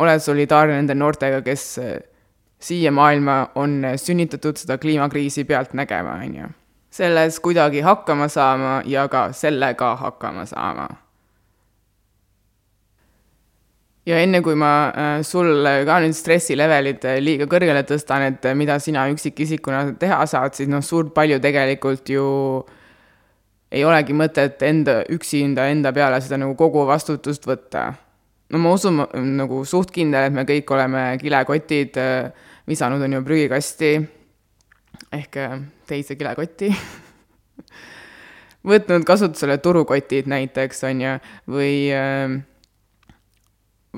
oled 0.00 0.24
solidaarne 0.24 0.80
nende 0.80 0.96
noortega, 0.96 1.42
kes 1.44 1.66
äh, 1.82 1.94
siia 2.64 2.92
maailma 2.94 3.38
on 3.60 3.82
sünnitatud 4.00 4.56
seda 4.56 4.78
kliimakriisi 4.80 5.44
pealt 5.44 5.74
nägema, 5.76 6.18
on 6.24 6.36
ju. 6.40 6.50
selles 6.94 7.40
kuidagi 7.40 7.80
hakkama 7.80 8.28
saama 8.28 8.82
ja 8.86 9.08
ka 9.08 9.32
sellega 9.32 9.96
hakkama 9.96 10.46
saama 10.46 10.88
ja 14.08 14.20
enne 14.20 14.40
kui 14.44 14.56
ma 14.58 14.70
äh, 14.90 15.18
sul 15.24 15.64
ka 15.88 15.98
nüüd 16.04 16.16
stressilevelid 16.16 17.04
äh, 17.08 17.18
liiga 17.24 17.48
kõrgele 17.50 17.84
tõstan, 17.88 18.26
et 18.28 18.48
äh, 18.48 18.56
mida 18.58 18.76
sina 18.82 19.06
üksikisikuna 19.12 19.96
teha 20.00 20.20
saad, 20.28 20.56
siis 20.56 20.70
noh, 20.70 20.84
suurt 20.84 21.14
palju 21.16 21.40
tegelikult 21.44 22.12
ju 22.12 22.26
ei 23.74 23.82
olegi 23.84 24.14
mõtet 24.14 24.60
enda, 24.62 25.00
üksinda 25.10 25.66
enda 25.72 25.92
peale 25.96 26.20
seda 26.22 26.38
nagu 26.42 26.54
kogu 26.58 26.84
vastutust 26.86 27.48
võtta. 27.48 27.92
no 28.52 28.60
ma 28.60 28.74
usun 28.76 29.02
nagu 29.38 29.64
suht 29.64 29.90
kindel, 29.94 30.28
et 30.28 30.36
me 30.36 30.44
kõik 30.46 30.70
oleme 30.76 31.06
kilekotid 31.22 31.98
visanud, 32.68 33.02
on 33.02 33.18
ju, 33.18 33.24
prügikasti 33.24 33.96
ehk 35.14 35.40
teise 35.88 36.14
kilekotti 36.16 36.70
võtnud 38.68 39.04
kasutusele 39.06 39.58
turukotid 39.64 40.28
näiteks, 40.30 40.84
on 40.88 41.02
ju, 41.02 41.14
või 41.50 41.76
äh, 41.92 42.36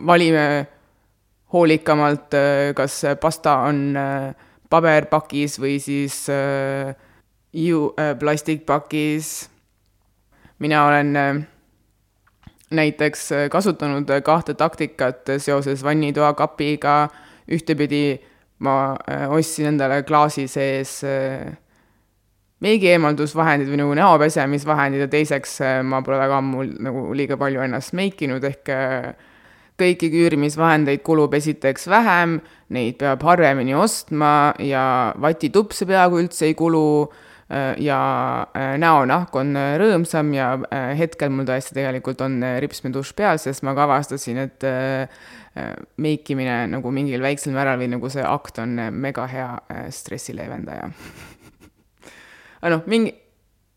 valime 0.06 0.66
hoolikamalt, 1.52 2.34
äh, 2.34 2.74
kas 2.74 3.02
pasta 3.20 3.56
on 3.68 3.96
äh, 3.96 4.34
paberpakis 4.70 5.60
või 5.62 5.78
siis 5.80 6.26
äh, 6.30 6.94
ju 7.52 7.94
plastikpakis. 8.18 9.50
mina 10.58 10.86
olen 10.86 11.46
näiteks 12.70 13.28
kasutanud 13.50 14.10
kahte 14.24 14.54
taktikat 14.54 15.28
seoses 15.38 15.84
vannitoa 15.84 16.34
kapiga. 16.34 17.08
ühtepidi 17.48 18.20
ma 18.58 18.96
ostsin 19.28 19.66
endale 19.66 20.02
klaasi 20.02 20.48
sees 20.48 21.04
meigieemaldusvahendid 22.60 23.68
või 23.68 23.76
nagu 23.76 23.94
näo 23.94 24.18
pesemisvahendid 24.18 25.00
ja 25.00 25.08
teiseks 25.08 25.60
ma 25.84 26.02
pole 26.02 26.18
väga 26.18 26.36
ammu 26.36 26.64
nagu 26.80 27.14
liiga 27.14 27.36
palju 27.36 27.60
ennast 27.60 27.92
meikinud 27.92 28.44
ehk 28.44 28.68
kõiki 29.80 30.08
küürimisvahendeid 30.12 31.02
kulub 31.04 31.34
esiteks 31.36 31.86
vähem, 31.92 32.38
neid 32.72 32.98
peab 33.00 33.22
harvemini 33.26 33.76
ostma 33.76 34.54
ja 34.62 35.12
vatitupse 35.22 35.86
peaaegu 35.88 36.22
üldse 36.22 36.48
ei 36.48 36.56
kulu 36.58 36.84
äh, 37.04 37.74
ja 37.84 37.98
äh, 38.56 38.74
näonahk 38.80 39.36
on 39.36 39.52
äh, 39.58 39.74
rõõmsam 39.80 40.32
ja 40.36 40.54
hetkel 40.98 41.32
mul 41.34 41.48
tõesti 41.48 41.76
tegelikult 41.76 42.24
on 42.24 42.40
ripsmedušš 42.64 43.12
peal, 43.18 43.42
sest 43.42 43.66
ma 43.66 43.76
ka 43.76 43.84
avastasin, 43.86 44.40
et 44.46 44.66
meikimine 46.00 46.66
nagu 46.68 46.90
mingil 46.92 47.22
väiksel 47.24 47.54
määral 47.56 47.78
või 47.80 47.88
nagu 47.94 48.08
see 48.12 48.24
akt 48.24 48.58
on 48.60 48.74
mega 48.92 49.24
hea 49.30 49.52
stressi 49.94 50.34
leevendaja. 50.36 50.90
aga 52.60 52.74
noh, 52.74 52.82
mingi, 52.92 53.14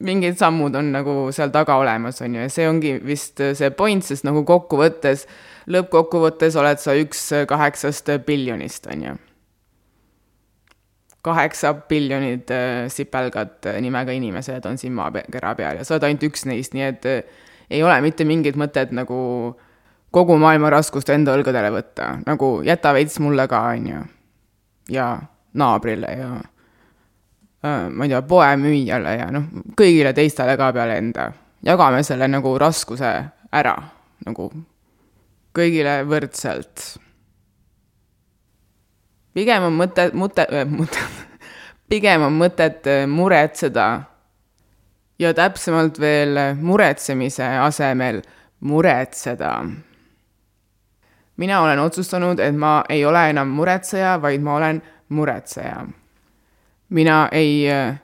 mingid 0.04 0.36
sammud 0.40 0.76
on 0.76 0.92
nagu 0.92 1.14
seal 1.36 1.54
taga 1.56 1.78
olemas, 1.80 2.20
on 2.26 2.36
ju, 2.36 2.44
ja 2.44 2.52
see 2.52 2.68
ongi 2.68 2.98
vist 3.00 3.40
see 3.40 3.72
point, 3.80 4.04
sest 4.04 4.28
nagu 4.28 4.44
kokkuvõttes 4.48 5.24
äh, 5.24 5.40
lõppkokkuvõttes 5.68 6.56
oled 6.60 6.80
sa 6.82 6.96
üks 6.98 7.26
kaheksast 7.48 8.12
biljonist, 8.26 8.88
on 8.92 9.04
ju. 9.04 9.16
kaheksa 11.22 11.74
biljonit 11.74 12.52
äh, 12.52 12.88
sipelgat 12.88 13.66
äh, 13.66 13.82
nimega 13.82 14.12
inimesed 14.16 14.66
on 14.66 14.78
siin 14.78 14.94
maakera 14.96 15.56
peal 15.56 15.82
ja 15.82 15.84
sa 15.84 15.98
oled 15.98 16.06
ainult 16.08 16.24
üks 16.30 16.46
neist, 16.48 16.74
nii 16.74 16.86
et 16.86 17.06
äh, 17.06 17.42
ei 17.70 17.84
ole 17.84 18.00
mitte 18.02 18.26
mingit 18.26 18.56
mõtet 18.56 18.94
nagu 18.96 19.18
kogu 20.12 20.38
maailma 20.40 20.72
raskust 20.74 21.10
enda 21.14 21.36
õlgadele 21.36 21.74
võtta, 21.76 22.14
nagu 22.26 22.62
jäta 22.66 22.94
veits 22.96 23.20
mulle 23.20 23.48
ka, 23.52 23.60
on 23.76 23.92
ju. 23.92 24.06
ja 24.96 25.12
naabrile 25.54 26.16
ja 26.16 26.32
ma 27.90 28.06
ei 28.06 28.10
tea, 28.10 28.22
poemüüjale 28.24 29.16
ja 29.20 29.30
noh, 29.36 29.48
kõigile 29.78 30.14
teistele 30.16 30.56
ka 30.58 30.72
peale 30.74 30.98
enda. 30.98 31.32
jagame 31.66 32.04
selle 32.04 32.28
nagu 32.32 32.56
raskuse 32.58 33.12
ära, 33.52 33.76
nagu 34.26 34.50
kõigile 35.56 36.04
võrdselt. 36.08 37.00
pigem 39.34 39.64
on 39.64 39.74
mõte, 39.74 40.10
mõte, 40.14 40.46
mõte, 40.66 41.04
pigem 41.90 42.22
on 42.28 42.34
mõtet 42.38 42.88
äh, 42.88 43.06
muretseda 43.08 43.88
ja 45.20 45.34
täpsemalt 45.34 46.00
veel 46.00 46.38
muretsemise 46.62 47.44
asemel 47.44 48.22
muretseda. 48.60 49.66
mina 51.38 51.62
olen 51.62 51.80
otsustanud, 51.80 52.40
et 52.40 52.56
ma 52.56 52.84
ei 52.90 53.06
ole 53.06 53.30
enam 53.30 53.48
muretseja, 53.48 54.22
vaid 54.22 54.42
ma 54.42 54.56
olen 54.56 54.82
muretseja. 55.10 55.88
mina 56.90 57.30
ei 57.32 57.72
äh, 57.72 57.96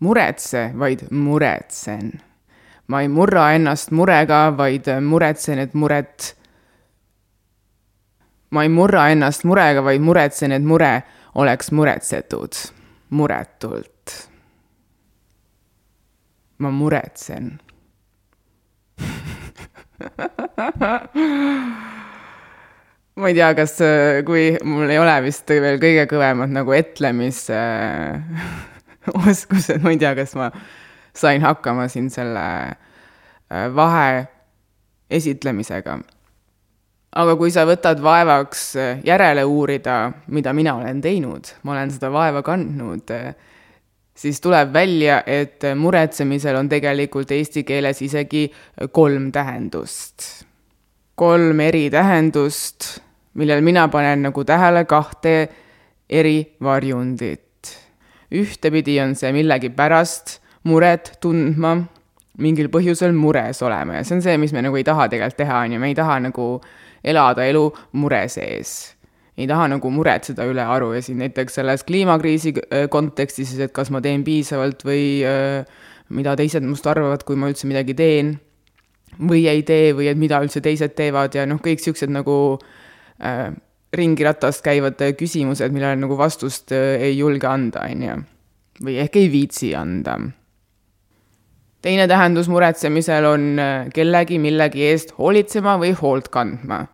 muretse, 0.00 0.70
vaid 0.78 1.00
muretsen. 1.10 2.20
ma 2.86 3.00
ei 3.00 3.08
murra 3.08 3.52
ennast 3.52 3.90
murega, 3.90 4.56
vaid 4.56 4.84
muretsen, 5.00 5.58
et 5.58 5.74
muret 5.74 6.36
ma 8.50 8.62
ei 8.62 8.68
murra 8.72 9.08
ennast 9.12 9.44
murega, 9.46 9.82
vaid 9.84 10.02
muretsen, 10.02 10.52
et 10.52 10.64
mure 10.66 11.02
oleks 11.38 11.70
muretsetud, 11.72 12.52
muretult. 13.10 14.16
ma 16.60 16.70
muretsen. 16.70 17.60
Ma 23.20 23.28
ei 23.28 23.34
tea, 23.36 23.50
kas, 23.56 23.74
kui 24.24 24.56
mul 24.64 24.90
ei 24.92 24.98
ole 25.00 25.22
vist 25.24 25.48
veel 25.50 25.78
kõige 25.80 26.06
kõvemad 26.08 26.50
nagu 26.54 26.72
etlemisoskused 26.76 29.76
äh, 29.76 29.80
ma 29.84 29.90
ei 29.92 29.98
tea, 30.00 30.14
kas 30.16 30.34
ma 30.38 30.50
sain 31.16 31.42
hakkama 31.44 31.88
siin 31.92 32.10
selle 32.12 32.46
äh, 32.70 32.76
vahe 33.76 34.26
esitlemisega 35.10 35.98
aga 37.10 37.34
kui 37.38 37.50
sa 37.50 37.64
võtad 37.66 38.00
vaevaks 38.02 38.64
äh, 38.78 39.00
järele 39.06 39.44
uurida, 39.48 40.12
mida 40.30 40.52
mina 40.54 40.76
olen 40.78 41.00
teinud, 41.02 41.54
ma 41.66 41.74
olen 41.74 41.90
seda 41.90 42.10
vaeva 42.14 42.42
kandnud, 42.46 43.10
äh, 43.14 43.32
siis 44.14 44.40
tuleb 44.42 44.72
välja, 44.74 45.22
et 45.26 45.64
muretsemisel 45.76 46.58
on 46.60 46.68
tegelikult 46.70 47.32
eesti 47.34 47.64
keeles 47.66 48.02
isegi 48.06 48.46
kolm 48.92 49.30
tähendust. 49.32 50.46
kolm 51.20 51.60
eri 51.60 51.90
tähendust, 51.90 53.00
millel 53.34 53.60
mina 53.60 53.88
panen 53.88 54.22
nagu 54.22 54.44
tähele 54.44 54.84
kahte 54.84 55.48
eri 56.08 56.56
varjundit. 56.62 57.46
ühtepidi 58.30 59.00
on 59.02 59.14
see 59.14 59.32
millegipärast 59.32 60.38
muret 60.62 61.16
tundma, 61.20 61.74
mingil 62.38 62.68
põhjusel 62.70 63.12
mures 63.12 63.62
olema 63.62 63.98
ja 63.98 64.04
see 64.04 64.14
on 64.14 64.22
see, 64.22 64.36
mis 64.38 64.52
me 64.52 64.62
nagu 64.62 64.76
ei 64.76 64.84
taha 64.84 65.08
tegelikult 65.08 65.36
teha, 65.42 65.64
on 65.64 65.72
ju, 65.72 65.80
me 65.80 65.88
ei 65.90 65.94
taha 65.98 66.20
nagu 66.22 66.46
äh, 66.54 66.79
elada 67.04 67.46
elu 67.48 67.68
mure 67.92 68.24
sees. 68.28 68.96
ei 69.40 69.46
taha 69.48 69.70
nagu 69.72 69.90
muretseda 69.94 70.44
ülearu 70.44 70.90
ja 70.92 71.00
siin 71.00 71.22
näiteks 71.22 71.54
selles 71.60 71.84
kliimakriisi 71.88 72.52
äh, 72.58 72.88
kontekstis, 72.92 73.54
et 73.58 73.72
kas 73.72 73.88
ma 73.90 74.02
teen 74.04 74.24
piisavalt 74.26 74.84
või 74.84 75.22
äh, 75.24 75.64
mida 76.10 76.34
teised 76.36 76.66
must 76.66 76.86
arvavad, 76.90 77.24
kui 77.24 77.38
ma 77.40 77.48
üldse 77.48 77.70
midagi 77.70 77.94
teen 77.96 78.34
või 79.16 79.46
ei 79.48 79.62
tee 79.66 79.94
või 79.96 80.10
et 80.10 80.20
mida 80.20 80.42
üldse 80.44 80.60
teised 80.60 80.92
teevad 80.98 81.34
ja 81.34 81.46
noh, 81.48 81.60
kõik 81.62 81.80
niisugused 81.80 82.12
nagu 82.12 82.36
äh, 83.22 83.48
ringiratast 83.96 84.62
käivad 84.66 85.00
küsimused, 85.18 85.72
millele 85.72 85.96
nagu 86.02 86.18
vastust 86.20 86.74
äh, 86.76 87.00
ei 87.08 87.16
julge 87.18 87.48
anda, 87.48 87.86
on 87.88 88.04
ju. 88.04 88.18
või 88.84 89.00
ehk 89.00 89.16
ei 89.22 89.32
viitsi 89.32 89.72
anda 89.78 90.18
teine 91.82 92.06
tähendus 92.08 92.48
muretsemisel 92.48 93.24
on 93.24 93.58
äh, 93.58 93.88
kellegi 93.94 94.38
millegi 94.38 94.84
eest 94.90 95.14
hoolitsema 95.18 95.76
või 95.80 95.92
hoolt 95.96 96.28
kandma, 96.32 96.84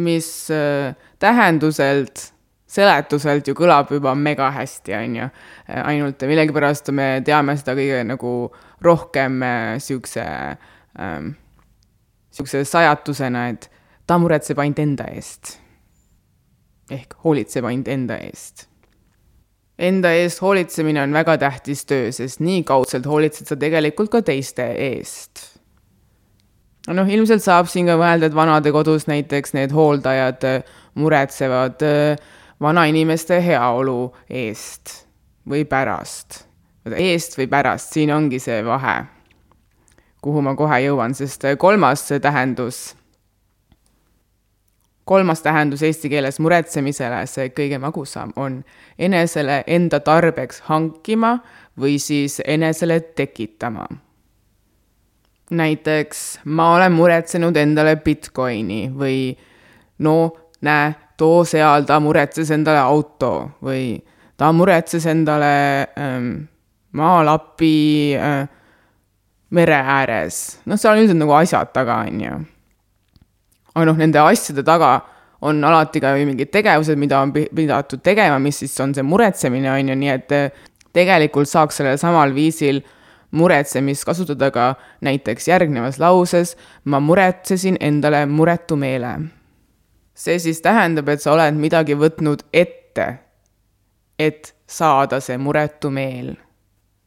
mis 0.00 0.30
äh, 0.54 0.94
tähenduselt, 1.20 2.30
seletuselt 2.70 3.48
ju 3.50 3.56
kõlab 3.58 3.90
juba 3.92 4.14
mega 4.14 4.50
hästi, 4.54 4.96
on 4.96 5.18
ju. 5.20 5.28
Äh, 5.68 5.82
ainult 5.92 6.24
millegipärast 6.30 6.92
me 6.96 7.10
teame 7.26 7.56
seda 7.60 7.76
kõige 7.78 8.04
nagu 8.08 8.34
rohkem 8.80 9.42
niisuguse 9.42 10.24
ähm,, 10.24 11.34
niisuguse 12.30 12.64
sajatusena, 12.64 13.48
et 13.52 13.68
ta 14.06 14.16
muretseb 14.18 14.58
ainult 14.62 14.80
enda 14.86 15.10
eest. 15.12 15.58
ehk 16.90 17.14
hoolitseb 17.22 17.68
ainult 17.68 17.88
enda 17.88 18.16
eest 18.18 18.69
Enda 19.80 20.10
eest 20.12 20.42
hoolitsemine 20.44 21.00
on 21.02 21.14
väga 21.16 21.38
tähtis 21.40 21.86
töö, 21.88 22.10
sest 22.12 22.42
nii 22.44 22.64
kaudselt 22.68 23.06
hoolitsed 23.08 23.48
sa 23.48 23.56
tegelikult 23.56 24.10
ka 24.12 24.20
teiste 24.22 24.66
eest. 24.76 25.46
noh, 26.90 27.08
ilmselt 27.08 27.44
saab 27.44 27.68
siin 27.70 27.88
ka 27.88 27.96
mõelda, 27.96 28.28
et 28.28 28.36
vanadekodus 28.36 29.06
näiteks 29.08 29.54
need 29.56 29.72
hooldajad 29.72 30.44
äh, 30.48 30.76
muretsevad 31.00 31.84
äh, 31.86 32.20
vanainimeste 32.60 33.40
heaolu 33.44 34.12
eest 34.28 35.06
või 35.48 35.64
pärast. 35.64 36.44
eest 36.92 37.38
või 37.38 37.48
pärast, 37.48 37.96
siin 37.96 38.12
ongi 38.12 38.40
see 38.42 38.60
vahe, 38.66 38.98
kuhu 40.20 40.44
ma 40.44 40.56
kohe 40.56 40.82
jõuan, 40.84 41.16
sest 41.16 41.48
äh, 41.48 41.56
kolmas 41.56 42.04
tähendus 42.20 42.99
kolmas 45.10 45.42
tähendus 45.42 45.82
eesti 45.82 46.06
keeles 46.06 46.36
muretsemisele, 46.38 47.24
see 47.26 47.48
kõige 47.50 47.80
magusam, 47.82 48.30
on 48.38 48.60
enesele 48.94 49.64
enda 49.66 49.98
tarbeks 50.06 50.60
hankima 50.68 51.32
või 51.82 51.96
siis 51.98 52.38
enesele 52.46 53.00
tekitama. 53.18 53.88
näiteks 55.50 56.20
ma 56.44 56.68
olen 56.76 56.92
muretsenud 56.94 57.56
endale 57.56 57.96
Bitcoini 57.96 58.92
või 58.94 59.34
no 59.98 60.14
näe, 60.62 60.94
too 61.18 61.42
seal, 61.44 61.82
ta 61.90 61.98
muretses 62.00 62.54
endale 62.54 62.78
auto 62.78 63.32
või 63.66 63.98
ta 64.36 64.52
muretses 64.52 65.06
endale 65.10 65.50
ähm, 65.98 66.30
maalapi 66.92 68.14
äh, 68.14 68.46
mere 69.50 69.82
ääres. 69.98 70.60
noh, 70.66 70.78
seal 70.78 70.94
on 70.94 71.02
üldiselt 71.02 71.18
nagu 71.18 71.34
asjad 71.42 71.74
taga, 71.74 71.98
on 72.06 72.24
ju 72.28 72.40
aga 73.74 73.86
noh, 73.86 73.98
nende 73.98 74.20
asjade 74.22 74.64
taga 74.66 75.00
on 75.42 75.64
alati 75.64 76.00
ka 76.00 76.12
mingid 76.18 76.50
tegevused, 76.52 76.98
mida 77.00 77.20
on 77.20 77.32
pidatud 77.32 78.02
tegema, 78.04 78.38
mis 78.38 78.60
siis 78.60 78.76
on 78.80 78.94
see 78.94 79.04
muretsemine, 79.06 79.70
on 79.72 79.92
ju, 79.92 79.96
nii 80.02 80.12
et 80.12 80.34
eh, 80.36 80.64
tegelikult 80.96 81.48
saaks 81.48 81.80
sellel 81.80 82.00
samal 82.00 82.34
viisil 82.36 82.82
muretsemist 83.36 84.04
kasutada 84.04 84.50
ka 84.50 84.66
näiteks 85.06 85.48
järgnevas 85.48 86.00
lauses 86.02 86.56
ma 86.84 87.00
muretsesin 87.00 87.78
endale 87.80 88.24
muretu 88.26 88.76
meele. 88.76 89.14
see 90.14 90.38
siis 90.38 90.60
tähendab, 90.60 91.08
et 91.08 91.22
sa 91.22 91.32
oled 91.32 91.56
midagi 91.56 91.94
võtnud 91.96 92.42
ette, 92.52 93.06
et 94.18 94.54
saada 94.66 95.20
see 95.20 95.38
muretu 95.38 95.90
meel. 95.90 96.34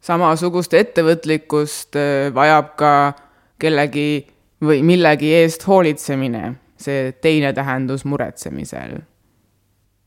samasugust 0.00 0.74
ettevõtlikkust 0.74 1.96
eh, 1.96 2.32
vajab 2.34 2.74
ka 2.76 2.92
kellegi 3.58 4.33
või 4.66 4.82
millegi 4.86 5.32
eest 5.34 5.66
hoolitsemine, 5.68 6.54
see 6.80 7.12
teine 7.22 7.52
tähendus 7.52 8.04
muretsemisel. 8.04 8.98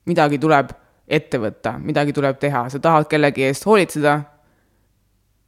midagi 0.07 0.37
tuleb 0.39 0.71
ette 1.07 1.39
võtta, 1.39 1.77
midagi 1.79 2.13
tuleb 2.15 2.39
teha, 2.39 2.67
sa 2.69 2.79
tahad 2.79 3.07
kellegi 3.11 3.43
eest 3.47 3.65
hoolitseda, 3.67 4.17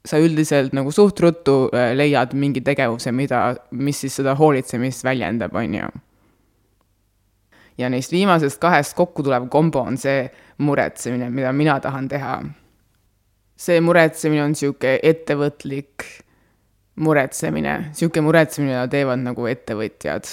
sa 0.06 0.20
üldiselt 0.20 0.74
nagu 0.76 0.92
suht 0.92 1.20
ruttu 1.20 1.70
äh, 1.76 1.92
leiad 1.96 2.34
mingi 2.34 2.62
tegevuse, 2.64 3.12
mida, 3.12 3.56
mis 3.72 4.00
siis 4.00 4.16
seda 4.20 4.36
hoolitsemist 4.40 5.04
väljendab, 5.04 5.56
on 5.56 5.76
ju. 5.76 5.90
ja 7.80 7.90
neist 7.90 8.12
viimasest 8.12 8.60
kahest 8.60 8.96
kokku 8.96 9.24
tulev 9.24 9.48
kombo 9.52 9.80
on 9.88 9.98
see 9.98 10.26
muretsemine, 10.58 11.30
mida 11.30 11.52
mina 11.56 11.80
tahan 11.80 12.08
teha. 12.08 12.40
see 13.60 13.80
muretsemine 13.84 14.44
on 14.44 14.56
niisugune 14.56 15.00
ettevõtlik 15.04 16.08
muretsemine, 17.00 17.78
niisugune 17.90 18.26
muretsemine, 18.28 18.74
mida 18.74 18.88
teevad 18.92 19.24
nagu 19.24 19.48
ettevõtjad. 19.48 20.28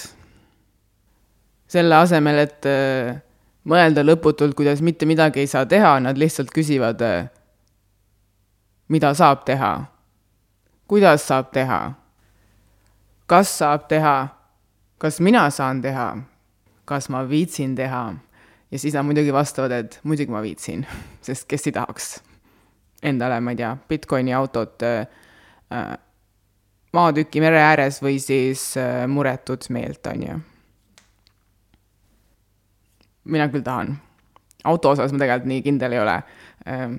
selle 1.67 1.97
asemel, 1.99 2.39
et 2.39 2.67
äh, 2.71 3.17
mõelda 3.67 4.05
lõputult, 4.05 4.55
kuidas 4.55 4.83
mitte 4.83 5.07
midagi 5.07 5.43
ei 5.43 5.49
saa 5.51 5.67
teha, 5.67 5.97
nad 6.01 6.19
lihtsalt 6.19 6.53
küsivad, 6.55 7.03
äh, 7.03 7.27
mida 8.89 9.13
saab 9.15 9.43
teha, 9.47 9.73
kuidas 10.87 11.27
saab 11.27 11.51
teha, 11.55 11.81
kas 13.27 13.51
saab 13.59 13.89
teha, 13.91 14.17
kas 15.03 15.19
mina 15.21 15.49
saan 15.51 15.83
teha, 15.83 16.13
kas 16.85 17.11
ma 17.11 17.27
viitsin 17.27 17.75
teha? 17.75 18.05
Ja 18.71 18.79
siis 18.79 18.95
nad 18.95 19.07
muidugi 19.07 19.33
vastavad, 19.35 19.71
et 19.71 20.01
muidugi 20.03 20.31
ma 20.31 20.43
viitsin, 20.43 20.87
sest 21.27 21.47
kes 21.51 21.67
ei 21.67 21.75
tahaks. 21.79 22.17
Endale, 23.03 23.39
ma 23.41 23.55
ei 23.55 23.59
tea, 23.59 23.77
Bitcoini 23.89 24.35
autot 24.35 24.83
äh, 24.83 25.07
äh 25.71 26.06
maatüki 26.95 27.41
mere 27.43 27.61
ääres 27.63 28.01
või 28.03 28.19
siis 28.23 28.75
äh, 28.81 29.05
muretut 29.09 29.69
meelt, 29.75 30.07
on 30.07 30.23
ju. 30.23 30.39
mina 33.25 33.49
küll 33.51 33.65
tahan. 33.67 33.97
auto 34.65 34.91
osas 34.91 35.13
ma 35.13 35.19
tegelikult 35.19 35.49
nii 35.51 35.63
kindel 35.63 35.93
ei 35.93 36.01
ole. 36.01 36.17
Ähm, 36.69 36.95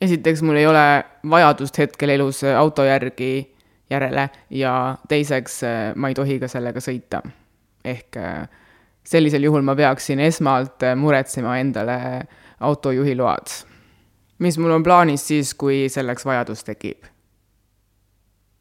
esiteks, 0.00 0.42
mul 0.42 0.60
ei 0.60 0.66
ole 0.66 1.04
vajadust 1.30 1.78
hetkel 1.78 2.14
elus 2.16 2.42
auto 2.44 2.84
järgi, 2.84 3.54
järele 3.90 4.28
ja 4.50 4.96
teiseks 5.08 5.62
äh, 5.64 5.76
ma 5.96 6.08
ei 6.08 6.14
tohi 6.14 6.38
ka 6.38 6.48
sellega 6.48 6.80
sõita. 6.84 7.22
ehk 7.84 8.16
äh, 8.16 8.48
sellisel 9.04 9.44
juhul 9.44 9.62
ma 9.64 9.76
peaksin 9.76 10.20
esmalt 10.20 10.84
muretsema 10.96 11.58
endale 11.58 12.26
autojuhiload. 12.60 13.46
mis 14.38 14.58
mul 14.58 14.70
on 14.70 14.82
plaanis 14.82 15.26
siis, 15.28 15.54
kui 15.54 15.88
selleks 15.88 16.26
vajadus 16.26 16.64
tekib 16.64 17.17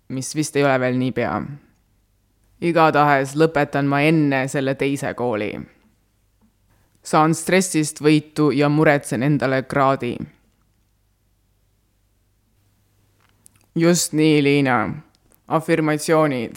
mis 0.07 0.35
vist 0.35 0.55
ei 0.55 0.63
ole 0.63 0.79
veel 0.79 0.97
niipea. 0.97 1.41
igatahes 2.61 3.35
lõpetan 3.35 3.85
ma 3.85 4.01
enne 4.01 4.47
selle 4.47 4.75
teise 4.75 5.13
kooli. 5.13 5.51
saan 7.03 7.35
stressist 7.35 8.01
võitu 8.01 8.51
ja 8.51 8.69
muretsen 8.69 9.23
endale 9.23 9.63
kraadi. 9.63 10.17
just 13.75 14.13
nii, 14.13 14.43
Liina. 14.43 14.93
afirmatsioonid. 15.47 16.55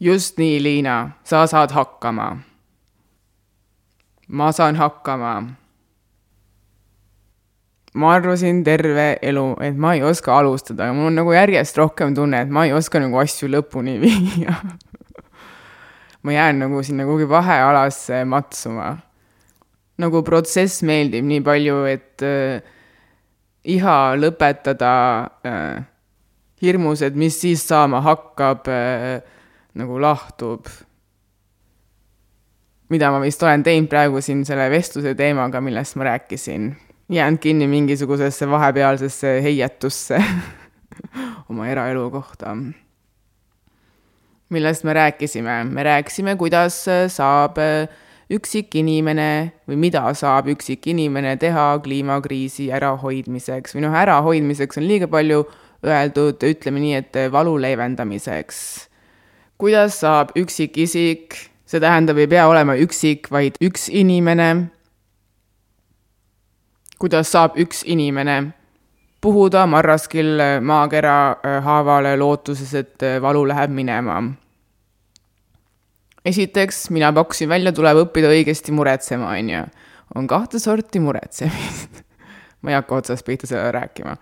just 0.00 0.38
nii, 0.38 0.62
Liina, 0.62 1.10
sa 1.24 1.46
saad 1.46 1.70
hakkama. 1.70 2.36
ma 4.28 4.52
saan 4.52 4.76
hakkama 4.76 5.42
ma 7.94 8.12
arvasin 8.14 8.60
terve 8.64 9.16
elu, 9.22 9.46
et 9.64 9.76
ma 9.76 9.94
ei 9.96 10.02
oska 10.04 10.34
alustada 10.38 10.90
ja 10.90 10.92
mul 10.96 11.08
on 11.10 11.20
nagu 11.22 11.32
järjest 11.32 11.78
rohkem 11.80 12.14
tunne, 12.14 12.42
et 12.44 12.52
ma 12.52 12.66
ei 12.68 12.74
oska 12.76 13.00
nagu 13.00 13.18
asju 13.22 13.48
lõpuni 13.52 13.96
viia 14.04 14.54
ma 16.22 16.32
jään 16.32 16.58
nagu 16.58 16.82
sinna 16.82 17.04
kuhugi 17.04 17.28
vahealasse 17.28 18.24
matsuma. 18.24 18.96
nagu 19.98 20.22
protsess 20.22 20.82
meeldib 20.82 21.24
nii 21.26 21.40
palju, 21.42 21.78
et 21.90 22.22
äh, 22.22 22.60
iha 23.64 24.14
lõpetada 24.14 24.90
äh, 25.42 25.80
hirmus, 26.62 27.02
et 27.02 27.16
mis 27.18 27.40
siis 27.40 27.64
saama 27.66 28.00
hakkab 28.04 28.68
äh,, 28.70 29.22
nagu 29.74 29.98
lahtub. 30.00 30.68
mida 32.88 33.10
ma 33.10 33.20
vist 33.20 33.42
olen 33.42 33.62
teinud 33.62 33.88
praegu 33.88 34.20
siin 34.20 34.44
selle 34.44 34.70
vestluse 34.70 35.14
teemaga, 35.14 35.60
millest 35.60 35.96
ma 35.96 36.12
rääkisin 36.12 36.70
jäänud 37.08 37.38
kinni 37.38 37.66
mingisugusesse 37.66 38.50
vahepealsesse 38.50 39.42
heietusse 39.42 40.22
oma 41.50 41.68
eraelu 41.68 42.10
kohta. 42.10 42.56
millest 44.48 44.84
me 44.84 44.92
rääkisime? 44.92 45.64
me 45.64 45.82
rääkisime, 45.82 46.36
kuidas 46.36 46.84
saab 47.08 47.56
üksik 48.30 48.74
inimene 48.76 49.52
või 49.68 49.76
mida 49.76 50.02
saab 50.14 50.50
üksik 50.52 50.86
inimene 50.92 51.36
teha 51.36 51.78
kliimakriisi 51.84 52.68
ärahoidmiseks 52.72 53.74
või 53.74 53.86
noh, 53.86 53.96
ärahoidmiseks 53.96 54.78
on 54.78 54.88
liiga 54.88 55.08
palju 55.08 55.46
öeldud, 55.86 56.42
ütleme 56.44 56.80
nii, 56.82 56.94
et 56.94 57.18
valu 57.32 57.56
leevendamiseks. 57.60 58.88
kuidas 59.58 60.00
saab 60.00 60.34
üksikisik, 60.36 61.34
see 61.66 61.80
tähendab, 61.80 62.18
ei 62.18 62.28
pea 62.28 62.48
olema 62.48 62.76
üksik, 62.76 63.30
vaid 63.30 63.56
üks 63.64 63.88
inimene 63.88 64.68
kuidas 66.98 67.30
saab 67.32 67.58
üks 67.58 67.84
inimene 67.86 68.38
puhuda 69.20 69.66
marraskil 69.66 70.38
maakera 70.62 71.14
äh, 71.30 71.62
haavale 71.64 72.16
lootuses, 72.16 72.74
et 72.74 73.02
äh, 73.02 73.22
valu 73.22 73.46
läheb 73.48 73.70
minema. 73.70 74.22
esiteks, 76.24 76.90
mina 76.90 77.12
pakkusin 77.12 77.48
välja, 77.48 77.72
tuleb 77.72 78.04
õppida 78.04 78.30
õigesti 78.30 78.72
muretsema, 78.72 79.32
on 79.38 79.50
ju. 79.50 79.64
on 80.14 80.26
kahte 80.26 80.58
sorti 80.58 81.00
muretsemist 81.00 82.02
ma 82.62 82.70
ei 82.70 82.78
hakka 82.78 83.02
otsast 83.02 83.26
pihta 83.26 83.46
seda 83.46 83.70
rääkima. 83.74 84.16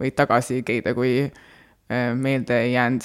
võid 0.00 0.16
tagasi 0.16 0.62
keida, 0.66 0.94
kui 0.94 1.22
äh, 1.24 2.10
meelde 2.14 2.60
ei 2.64 2.72
jäänud. 2.72 3.02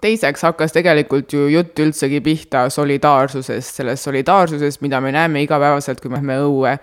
teiseks 0.00 0.42
hakkas 0.42 0.72
tegelikult 0.72 1.32
ju 1.32 1.46
jutt 1.48 1.78
üldsegi 1.78 2.20
pihta 2.20 2.68
solidaarsusest, 2.70 3.74
sellest 3.74 4.04
solidaarsusest, 4.04 4.80
mida 4.80 5.00
me 5.00 5.12
näeme 5.12 5.42
igapäevaselt, 5.42 6.00
kui 6.00 6.10
me 6.10 6.20
lähme 6.20 6.40
õue 6.44 6.76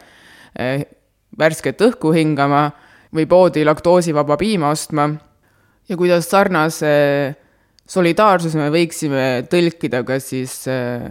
värsket 1.39 1.81
õhku 1.81 2.13
hingama 2.15 2.69
või 3.15 3.25
poodi 3.29 3.65
laktoosivaba 3.65 4.37
piima 4.37 4.69
ostma 4.73 5.09
ja 5.89 5.97
kuidas 5.97 6.29
sarnase 6.29 6.93
solidaarsuse 7.89 8.59
me 8.59 8.69
võiksime 8.73 9.25
tõlkida 9.49 10.03
ka 10.05 10.19
siis 10.21 10.61
eh, 10.69 11.09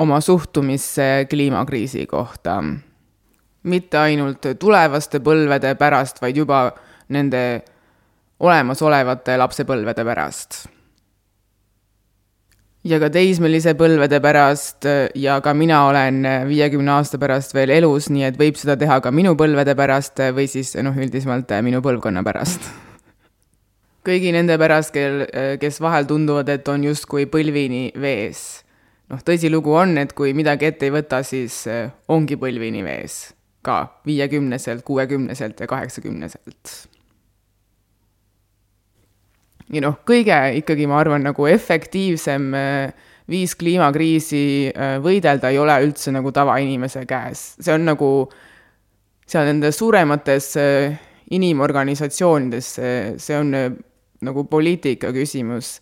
oma 0.00 0.20
suhtumisse 0.24 1.26
kliimakriisi 1.30 2.06
kohta. 2.06 2.62
mitte 3.64 3.96
ainult 3.96 4.44
tulevaste 4.60 5.20
põlvede 5.24 5.74
pärast, 5.80 6.20
vaid 6.20 6.36
juba 6.36 6.66
nende 7.08 7.62
olemasolevate 8.40 9.38
lapsepõlvede 9.40 10.04
pärast. 10.04 10.66
Ja 12.84 13.00
ka 13.00 13.10
teismelise 13.12 13.74
põlvede 13.78 14.20
pärast 14.24 14.88
ja 15.18 15.38
ka 15.44 15.54
mina 15.56 15.84
olen 15.88 16.22
viiekümne 16.48 16.96
aasta 16.98 17.20
pärast 17.20 17.54
veel 17.56 17.72
elus, 17.76 18.10
nii 18.12 18.26
et 18.28 18.40
võib 18.40 18.58
seda 18.60 18.76
teha 18.80 19.00
ka 19.04 19.12
minu 19.14 19.36
põlvede 19.40 19.76
pärast 19.78 20.20
või 20.36 20.48
siis 20.50 20.74
noh, 20.84 20.96
üldisemalt 20.96 21.52
minu 21.64 21.80
põlvkonna 21.84 22.24
pärast 22.26 22.68
kõigi 24.06 24.34
nende 24.36 24.58
pärast, 24.60 24.92
kel, 24.92 25.24
kes 25.60 25.80
vahel 25.80 26.04
tunduvad, 26.10 26.50
et 26.52 26.68
on 26.68 26.84
justkui 26.90 27.24
põlvini 27.30 27.88
vees 27.96 28.64
noh, 29.12 29.22
tõsilugu 29.24 29.74
on, 29.76 29.96
et 30.00 30.12
kui 30.16 30.34
midagi 30.36 30.68
ette 30.70 30.88
ei 30.88 30.94
võta, 30.94 31.22
siis 31.26 31.64
äh, 31.70 31.88
ongi 32.12 32.38
põlvini 32.40 32.84
vees 32.86 33.28
ka 33.64 33.78
viiekümneselt, 34.04 34.82
kuuekümneselt 34.84 35.62
ja 35.62 35.68
kaheksakümneselt. 35.70 36.72
Ja 39.72 39.84
noh, 39.84 39.98
kõige 40.06 40.36
ikkagi 40.60 40.88
ma 40.90 40.98
arvan, 41.00 41.24
nagu 41.24 41.46
efektiivsem 41.48 42.50
äh, 42.58 43.08
viis 43.30 43.54
kliimakriisi 43.56 44.44
äh, 44.68 44.98
võidelda 45.04 45.52
ei 45.52 45.60
ole 45.62 45.78
üldse 45.86 46.12
nagu 46.12 46.32
tavainimese 46.34 47.06
käes, 47.08 47.54
see 47.60 47.74
on 47.74 47.86
nagu 47.88 48.10
seal 49.24 49.48
nendes 49.48 49.78
suuremates 49.80 50.50
inimorganisatsioonides, 51.32 52.66
see 53.16 53.36
on 53.38 53.54
nagu 54.24 54.44
poliitika 54.44 55.08
küsimus. 55.16 55.78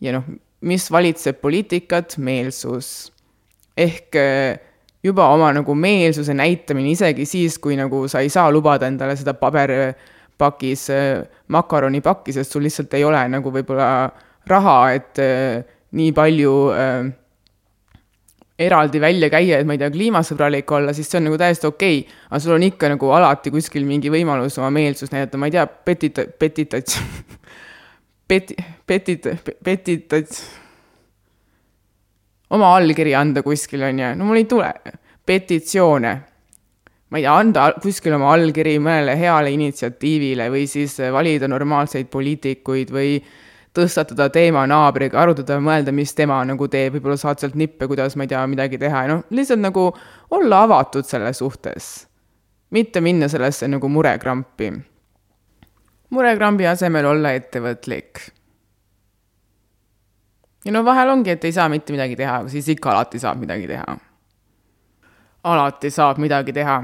Ja 0.00 0.14
noh, 0.16 0.24
mis 0.64 0.88
valitseb 0.92 1.40
poliitikat, 1.42 2.16
meelsus. 2.18 3.12
ehk 3.76 4.16
äh, 4.16 4.58
juba 5.04 5.28
oma 5.28 5.50
nagu 5.52 5.74
meelsuse 5.76 6.34
näitamine 6.34 6.94
isegi 6.94 7.26
siis, 7.28 7.58
kui 7.58 7.76
nagu 7.76 8.06
sa 8.08 8.22
ei 8.24 8.30
saa 8.32 8.50
lubada 8.50 8.88
endale 8.88 9.16
seda 9.16 9.34
paberpakis 9.36 10.14
äh, 10.40 11.22
makaronipakki, 11.48 12.34
sest 12.36 12.52
sul 12.52 12.66
lihtsalt 12.66 12.94
ei 12.94 13.04
ole 13.04 13.22
nagu 13.32 13.52
võib-olla 13.52 13.88
raha, 14.46 14.78
et 14.96 15.22
äh, 15.22 15.62
nii 15.96 16.12
palju 16.16 16.56
äh, 16.74 17.08
eraldi 18.58 19.00
välja 19.00 19.30
käia, 19.32 19.60
et 19.60 19.68
ma 19.68 19.76
ei 19.76 19.80
tea, 19.80 19.90
kliimasõbralik 19.92 20.70
olla, 20.72 20.94
siis 20.96 21.10
see 21.10 21.20
on 21.20 21.28
nagu 21.28 21.38
täiesti 21.40 21.68
okei. 21.68 21.98
Okay.. 22.04 22.20
aga 22.30 22.42
sul 22.44 22.56
on 22.56 22.66
ikka 22.66 22.90
nagu 22.94 23.10
alati 23.12 23.52
kuskil 23.54 23.84
mingi 23.88 24.12
võimalus 24.12 24.56
oma 24.60 24.70
meelsust 24.74 25.14
näidata, 25.14 25.40
ma 25.40 25.50
ei 25.50 25.56
tea, 25.56 25.66
petita-, 25.66 26.28
petitats 26.38 27.00
peti-, 28.30 28.56
petit-, 28.86 29.28
petitats, 29.64 30.40
oma 32.50 32.72
allkiri 32.76 33.14
anda 33.18 33.42
kuskil, 33.44 33.84
on 33.88 34.00
ju, 34.00 34.14
no 34.16 34.30
mul 34.30 34.40
ei 34.40 34.48
tule, 34.50 34.72
petitsioone. 35.26 36.16
Ma 37.16 37.20
ei 37.20 37.24
tea, 37.24 37.34
anda 37.40 37.66
kuskil 37.80 38.12
oma 38.12 38.34
allkiri 38.36 38.76
mõnele 38.76 39.16
heale 39.16 39.50
initsiatiivile 39.56 40.50
või 40.52 40.66
siis 40.68 40.98
valida 41.14 41.48
normaalseid 41.48 42.10
poliitikuid 42.12 42.92
või 42.92 43.16
tõstatada 43.76 44.28
teema 44.32 44.66
naabriga, 44.68 45.22
arutada, 45.22 45.56
mõelda, 45.60 45.92
mis 45.96 46.12
tema 46.16 46.42
nagu 46.48 46.68
teeb, 46.68 46.96
võib-olla 46.96 47.16
saad 47.20 47.40
sealt 47.40 47.56
nippe, 47.56 47.88
kuidas, 47.88 48.16
ma 48.16 48.24
ei 48.24 48.32
tea, 48.32 48.42
midagi 48.48 48.80
teha 48.80 49.06
ja 49.06 49.14
noh, 49.14 49.24
lihtsalt 49.32 49.64
nagu 49.64 49.88
olla 50.36 50.62
avatud 50.68 51.08
selle 51.08 51.32
suhtes. 51.36 52.06
mitte 52.70 53.00
minna 53.00 53.28
sellesse 53.30 53.68
nagu 53.68 53.88
murekrampi 53.88 54.72
murekrambi 56.10 56.66
asemel 56.66 57.06
olla 57.06 57.32
ettevõtlik. 57.36 58.20
ja 60.64 60.72
no 60.72 60.84
vahel 60.84 61.10
ongi, 61.10 61.30
et 61.30 61.44
ei 61.44 61.52
saa 61.52 61.68
mitte 61.68 61.92
midagi 61.94 62.16
teha, 62.16 62.48
siis 62.48 62.68
ikka 62.68 62.90
alati 62.90 63.18
saab 63.18 63.40
midagi 63.42 63.66
teha. 63.66 63.96
alati 65.44 65.90
saab 65.90 66.18
midagi 66.18 66.52
teha. 66.52 66.82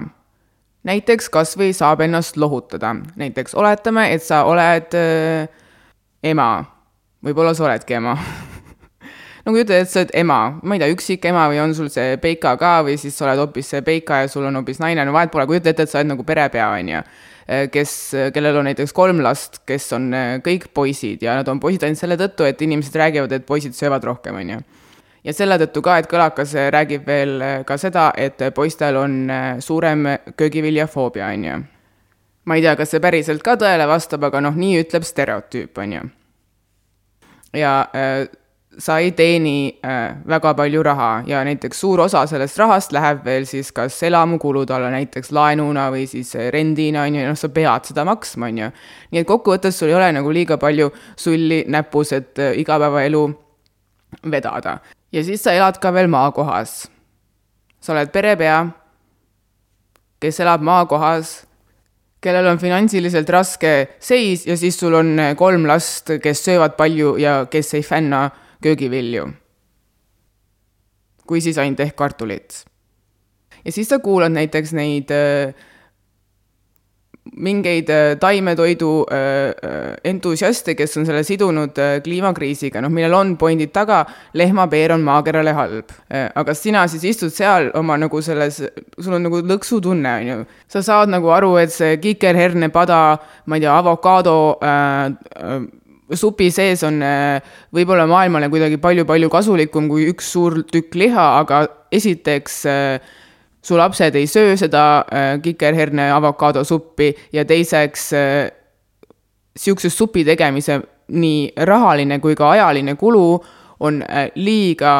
Näiteks 0.88 1.28
kas 1.32 1.56
või 1.58 1.72
saab 1.76 2.04
ennast 2.04 2.36
lohutada, 2.36 2.94
näiteks 3.16 3.54
oletame, 3.58 4.08
et 4.14 4.24
sa 4.24 4.42
oled 4.50 4.96
äh, 4.98 5.48
ema, 6.22 6.48
võib-olla 7.24 7.54
sa 7.54 7.68
oledki 7.68 7.98
ema. 8.00 8.16
No 9.42 9.50
kujuta 9.50 9.74
ette, 9.74 9.90
sa 9.90 10.04
oled 10.04 10.12
ema, 10.14 10.38
ma 10.62 10.76
ei 10.76 10.84
tea, 10.84 10.92
üksik 10.94 11.24
ema 11.26 11.48
või 11.50 11.58
on 11.58 11.72
sul 11.74 11.88
see 11.90 12.14
peika 12.22 12.52
ka 12.60 12.76
või 12.86 12.94
siis 12.94 13.16
sa 13.18 13.26
oled 13.26 13.40
hoopis 13.42 13.72
see 13.74 13.82
peika 13.82 14.20
ja 14.22 14.28
sul 14.30 14.46
on 14.46 14.60
hoopis 14.60 14.78
naine, 14.78 15.02
no 15.02 15.14
vahet 15.16 15.32
pole, 15.34 15.48
kujuta 15.50 15.72
ette, 15.72 15.82
et 15.82 15.90
sa 15.90 15.98
oled 15.98 16.12
nagu 16.12 16.26
perepea, 16.26 16.68
on 16.78 16.92
ju 16.92 17.02
Eh, 17.52 17.66
kes, 17.74 17.92
kellel 18.32 18.60
on 18.60 18.68
näiteks 18.70 18.94
kolm 18.94 19.18
last, 19.24 19.58
kes 19.66 19.88
on 19.96 20.12
eh, 20.14 20.36
kõik 20.44 20.68
poisid 20.76 21.24
ja 21.26 21.34
nad 21.40 21.48
on 21.50 21.58
poisid 21.62 21.82
ainult 21.82 21.98
selle 21.98 22.16
tõttu, 22.20 22.46
et 22.46 22.60
inimesed 22.62 22.94
räägivad, 22.96 23.34
et 23.34 23.46
poisid 23.48 23.74
söövad 23.74 24.04
rohkem, 24.06 24.38
on 24.38 24.52
ju. 24.54 24.60
Ja 25.24 25.34
selle 25.36 25.58
tõttu 25.62 25.82
ka, 25.82 25.98
et 25.98 26.08
kõlakas 26.10 26.54
eh, 26.54 26.70
räägib 26.74 27.06
veel 27.06 27.44
ka 27.66 27.76
seda, 27.78 28.10
et 28.16 28.42
poistel 28.54 28.96
on 28.96 29.30
suurem 29.60 30.06
köögiviljafoobia, 30.36 31.30
on 31.34 31.44
ju. 31.44 31.62
ma 32.44 32.58
ei 32.58 32.62
tea, 32.62 32.76
kas 32.76 32.90
see 32.90 33.00
päriselt 33.00 33.42
ka 33.42 33.56
tõele 33.56 33.86
vastab, 33.88 34.24
aga 34.24 34.40
noh, 34.40 34.56
nii 34.56 34.82
ütleb 34.82 35.06
stereotüüp, 35.06 35.78
on 35.78 35.98
ju. 35.98 36.04
ja 37.60 37.74
sa 38.78 38.98
ei 38.98 39.12
teeni 39.12 39.78
äh, 39.84 40.16
väga 40.28 40.54
palju 40.54 40.82
raha 40.82 41.22
ja 41.26 41.44
näiteks 41.44 41.80
suur 41.80 42.00
osa 42.00 42.24
sellest 42.26 42.58
rahast 42.58 42.92
läheb 42.92 43.24
veel 43.24 43.44
siis 43.46 43.72
kas 43.72 44.02
elamukulude 44.02 44.74
alla, 44.74 44.90
näiteks 44.90 45.32
laenuna 45.32 45.88
või 45.92 46.06
siis 46.08 46.34
rendina, 46.54 47.04
on 47.06 47.18
ju, 47.18 47.26
noh, 47.28 47.38
sa 47.38 47.48
pead 47.52 47.90
seda 47.90 48.04
maksma, 48.08 48.48
on 48.48 48.62
ju. 48.62 48.70
nii 49.12 49.22
et 49.22 49.28
kokkuvõttes 49.28 49.78
sul 49.78 49.92
ei 49.92 49.98
ole 49.98 50.10
nagu 50.16 50.32
liiga 50.32 50.58
palju 50.60 50.90
sulli 51.16 51.62
näpus, 51.68 52.12
et 52.16 52.38
äh, 52.40 52.56
igapäevaelu 52.62 53.22
vedada. 54.30 54.78
Ja 55.12 55.24
siis 55.24 55.42
sa 55.42 55.52
elad 55.52 55.78
ka 55.80 55.92
veel 55.92 56.08
maakohas. 56.08 56.88
sa 57.80 57.92
oled 57.92 58.12
perepea, 58.12 58.66
kes 60.20 60.40
elab 60.40 60.62
maakohas 60.62 61.42
kellel 62.22 62.46
on 62.52 62.60
finantsiliselt 62.62 63.30
raske 63.34 63.72
seis 64.02 64.46
ja 64.46 64.56
siis 64.56 64.78
sul 64.78 64.94
on 64.94 65.16
kolm 65.38 65.66
last, 65.66 66.14
kes 66.22 66.44
söövad 66.46 66.76
palju 66.78 67.16
ja 67.18 67.42
kes 67.50 67.74
ei 67.74 67.82
fänna 67.82 68.28
köögivilju. 68.62 69.28
kui 71.26 71.40
siis 71.40 71.58
ainult 71.58 71.80
ehk 71.80 71.96
kartulit. 71.96 72.64
ja 73.64 73.72
siis 73.72 73.88
sa 73.88 73.98
kuulad 73.98 74.32
näiteks 74.32 74.72
neid 74.72 75.10
äh, 75.10 75.54
mingeid 77.30 77.90
äh, 77.90 78.16
taimetoidu 78.20 78.90
äh, 79.06 79.94
entusiaste, 80.04 80.74
kes 80.74 80.96
on 80.98 81.06
selle 81.06 81.22
sidunud 81.26 81.76
kliimakriisiga, 82.04 82.82
noh, 82.82 82.90
millel 82.92 83.14
on 83.14 83.36
pointid 83.38 83.70
taga, 83.74 84.02
lehmapeer 84.34 84.96
on 84.96 85.04
maakerale 85.06 85.54
halb. 85.56 85.92
aga 86.10 86.54
sina 86.54 86.86
siis 86.90 87.04
istud 87.12 87.32
seal 87.32 87.70
oma 87.78 87.96
nagu 88.00 88.20
selles, 88.22 88.58
sul 88.98 89.14
on 89.16 89.22
nagu 89.28 89.42
lõksutunne, 89.46 90.16
on 90.18 90.32
ju. 90.32 90.40
sa 90.74 90.82
saad 90.82 91.12
nagu 91.12 91.30
aru, 91.30 91.54
et 91.62 91.72
see 91.72 91.96
kikerhernepada, 92.02 92.98
ma 93.46 93.58
ei 93.58 93.64
tea, 93.64 93.76
avokaado 93.78 94.36
äh, 94.66 95.62
supi 96.16 96.50
sees 96.52 96.82
on 96.86 97.00
äh, 97.04 97.40
võib-olla 97.74 98.06
maailmale 98.10 98.50
kuidagi 98.52 98.78
palju-palju 98.82 99.30
kasulikum 99.32 99.88
kui 99.90 100.08
üks 100.10 100.32
suur 100.34 100.62
tükk 100.68 100.96
liha, 100.98 101.26
aga 101.42 101.64
esiteks 101.94 102.62
äh, 102.70 103.12
su 103.62 103.78
lapsed 103.78 104.14
ei 104.18 104.26
söö 104.26 104.56
seda 104.56 104.84
äh, 104.98 105.40
kikerherne 105.42 106.10
avokaadosuppi 106.12 107.14
ja 107.32 107.44
teiseks 107.44 108.10
niisuguse 108.12 109.90
supi 109.90 110.24
tegemise 110.24 110.80
nii 111.08 111.52
rahaline 111.56 112.18
kui 112.18 112.34
ka 112.34 112.50
ajaline 112.50 112.94
kulu 112.96 113.26
on 113.82 113.98
liiga 114.38 114.92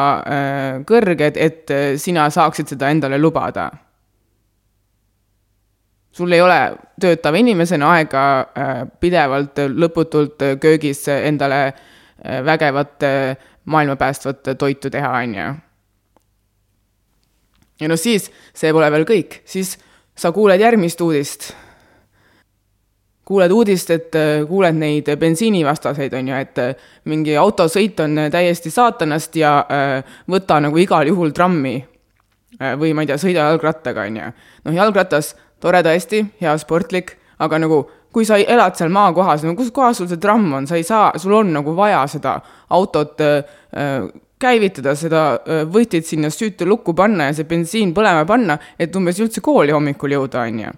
kõrged, 0.85 1.37
et 1.39 1.71
sina 1.97 2.27
saaksid 2.29 2.73
seda 2.73 2.89
endale 2.91 3.17
lubada 3.17 3.69
sul 6.13 6.31
ei 6.31 6.41
ole 6.41 6.59
töötava 7.01 7.37
inimesena 7.41 7.89
aega 7.97 8.23
äh, 8.39 8.73
pidevalt 8.99 9.59
lõputult 9.73 10.45
köögis 10.61 11.07
endale 11.09 11.61
äh, 11.67 12.39
vägevat 12.45 13.05
maailma 13.65 13.95
päästvat 13.95 14.53
toitu 14.57 14.89
teha, 14.89 15.11
on 15.23 15.35
ju. 15.35 15.53
Ja 17.81 17.89
no 17.89 17.97
siis, 17.99 18.29
see 18.53 18.73
pole 18.73 18.89
veel 18.93 19.05
kõik, 19.09 19.41
siis 19.45 19.75
sa 20.15 20.31
kuuled 20.31 20.61
järgmist 20.61 21.01
uudist. 21.01 21.53
kuuled 23.25 23.51
uudist, 23.51 23.89
et 23.89 24.15
äh, 24.19 24.43
kuuled 24.47 24.75
neid 24.75 25.07
bensiinivastaseid, 25.19 26.13
on 26.13 26.27
ju, 26.27 26.35
et 26.35 26.59
mingi 27.07 27.37
autosõit 27.39 27.99
on 28.03 28.27
täiesti 28.31 28.71
saatanast 28.71 29.35
ja 29.35 29.53
võta 30.29 30.59
nagu 30.59 30.77
igal 30.77 31.07
juhul 31.07 31.31
trammi. 31.31 31.85
või 32.77 32.93
ma 32.93 33.01
ei 33.01 33.07
tea, 33.07 33.17
sõida 33.17 33.47
jalgrattaga, 33.49 34.01
on 34.01 34.17
ju. 34.17 34.31
noh, 34.65 34.73
jalgratas 34.73 35.35
tore 35.59 35.81
tõesti, 35.83 36.25
hea 36.41 36.57
sportlik, 36.57 37.17
aga 37.39 37.59
nagu 37.59 37.85
kui 38.13 38.27
sa 38.27 38.37
elad 38.37 38.77
seal 38.77 38.91
maakohas, 38.93 39.43
no 39.45 39.55
kus 39.57 39.71
kohas 39.73 39.97
sul 39.99 40.09
see 40.09 40.21
tramm 40.21 40.51
on, 40.59 40.67
sa 40.69 40.77
ei 40.77 40.85
saa, 40.85 41.09
sul 41.19 41.33
on 41.39 41.49
nagu 41.55 41.73
vaja 41.75 42.03
seda 42.11 42.37
autot 42.73 43.21
äh, 43.25 44.05
käivitada, 44.43 44.93
seda 44.99 45.23
võtit 45.71 46.07
sinna 46.07 46.29
süütu 46.33 46.67
lukku 46.67 46.95
panna 46.97 47.29
ja 47.29 47.35
see 47.37 47.47
bensiin 47.49 47.93
põlema 47.95 48.25
panna, 48.27 48.57
et 48.79 48.95
umbes 48.99 49.21
üldse 49.23 49.41
kooli 49.43 49.73
hommikul 49.75 50.17
jõuda, 50.17 50.43
on 50.47 50.59
ju. 50.65 50.73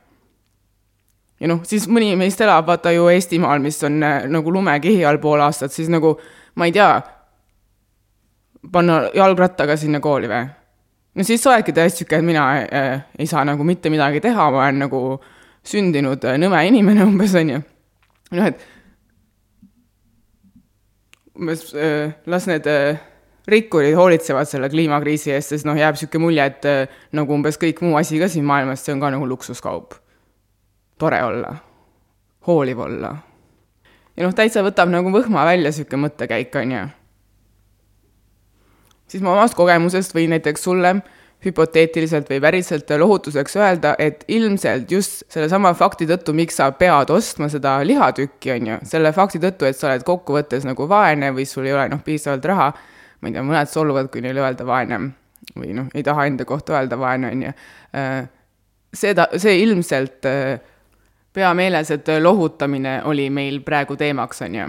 ja 1.41 1.51
noh, 1.51 1.63
siis 1.67 1.87
mõni 1.91 2.13
meist 2.19 2.41
elab 2.45 2.69
vaata 2.69 2.93
ju 2.95 3.09
Eestimaal, 3.13 3.63
mis 3.63 3.81
on 3.83 3.97
äh, 4.05 4.27
nagu 4.31 4.53
lumekihi 4.53 5.05
all 5.05 5.19
pool 5.23 5.43
aastat, 5.43 5.73
siis 5.73 5.89
nagu 5.91 6.15
ma 6.55 6.69
ei 6.69 6.75
tea, 6.75 6.91
panna 8.71 9.05
jalgrattaga 9.15 9.77
sinna 9.77 9.99
kooli 10.03 10.29
või? 10.31 10.45
no 11.15 11.23
siis 11.23 11.43
sa 11.43 11.53
oledki 11.53 11.75
tõesti 11.75 12.03
sihuke, 12.03 12.19
et 12.19 12.27
mina 12.27 12.45
äh, 12.63 12.93
ei 13.19 13.27
saa 13.29 13.45
nagu 13.47 13.63
mitte 13.67 13.91
midagi 13.93 14.21
teha, 14.23 14.49
ma 14.51 14.65
olen 14.65 14.85
nagu 14.85 15.01
sündinud 15.65 16.25
äh, 16.27 16.37
nõme 16.41 16.61
inimene 16.69 17.05
umbes, 17.09 17.35
on 17.39 17.53
ju. 17.55 17.61
noh, 18.37 18.49
et 18.51 18.71
umbes 21.35 21.67
äh, 21.73 22.15
las 22.25 22.47
need 22.47 22.67
äh, 22.67 22.99
rikkurid 23.47 23.95
hoolitsevad 23.95 24.49
selle 24.49 24.69
kliimakriisi 24.69 25.33
eest, 25.35 25.53
sest 25.53 25.67
noh, 25.67 25.77
jääb 25.77 25.97
niisugune 25.97 26.25
mulje, 26.25 26.45
et 26.49 26.67
äh, 26.69 26.97
nagu 27.15 27.35
umbes 27.35 27.59
kõik 27.61 27.81
muu 27.85 27.97
asi 27.99 28.19
ka 28.21 28.29
siin 28.31 28.45
maailmas, 28.47 28.83
see 28.85 28.95
on 28.95 29.03
ka 29.03 29.11
nagu 29.13 29.27
luksuskaup. 29.29 29.97
tore 30.97 31.23
olla, 31.23 31.55
hooliv 32.47 32.79
olla. 32.79 33.15
ja 34.17 34.23
noh, 34.25 34.33
täitsa 34.33 34.63
võtab 34.65 34.89
nagu 34.89 35.11
võhma 35.13 35.45
välja 35.45 35.71
niisugune 35.71 36.07
mõttekäik, 36.07 36.55
on 36.61 36.71
ju. 36.71 36.87
siis 39.07 39.23
ma 39.23 39.35
omast 39.35 39.57
kogemusest 39.57 40.15
võin 40.15 40.33
näiteks 40.33 40.63
sulle 40.63 40.97
hüpoteetiliselt 41.45 42.29
või 42.29 42.39
päriselt 42.41 42.89
lohutuseks 42.97 43.55
öelda, 43.59 43.93
et 43.99 44.23
ilmselt 44.27 44.91
just 44.91 45.23
sellesama 45.29 45.73
fakti 45.77 46.07
tõttu, 46.09 46.33
miks 46.33 46.57
sa 46.57 46.71
pead 46.73 47.11
ostma 47.13 47.49
seda 47.51 47.77
lihatükki, 47.85 48.51
on 48.55 48.71
ju, 48.71 48.77
selle 48.89 49.11
fakti 49.13 49.41
tõttu, 49.43 49.67
et 49.69 49.77
sa 49.77 49.91
oled 49.91 50.05
kokkuvõttes 50.07 50.65
nagu 50.65 50.87
vaene 50.89 51.29
või 51.35 51.45
sul 51.49 51.67
ei 51.69 51.75
ole 51.75 51.87
noh, 51.91 52.01
piisavalt 52.05 52.49
raha, 52.49 52.71
ma 53.25 53.31
ei 53.31 53.33
tea, 53.33 53.43
mõned 53.45 53.71
solvuvad, 53.71 54.11
kui 54.13 54.21
neile 54.21 54.43
öelda 54.43 54.67
vaene 54.67 55.01
või 55.57 55.73
noh, 55.73 55.89
ei 55.97 56.03
taha 56.05 56.27
enda 56.29 56.45
kohta 56.45 56.77
öelda 56.77 56.97
vaene, 57.01 57.31
on 57.33 57.43
ju, 57.47 57.51
äh, 57.97 58.27
seda, 58.93 59.27
see 59.41 59.57
ilmselt 59.63 60.25
äh, 60.29 60.59
pea 61.33 61.51
meeles, 61.57 61.89
et 61.91 62.09
lohutamine 62.21 62.99
oli 63.09 63.29
meil 63.33 63.61
praegu 63.65 63.97
teemaks, 63.99 64.41
on 64.45 64.59
ju. 64.59 64.67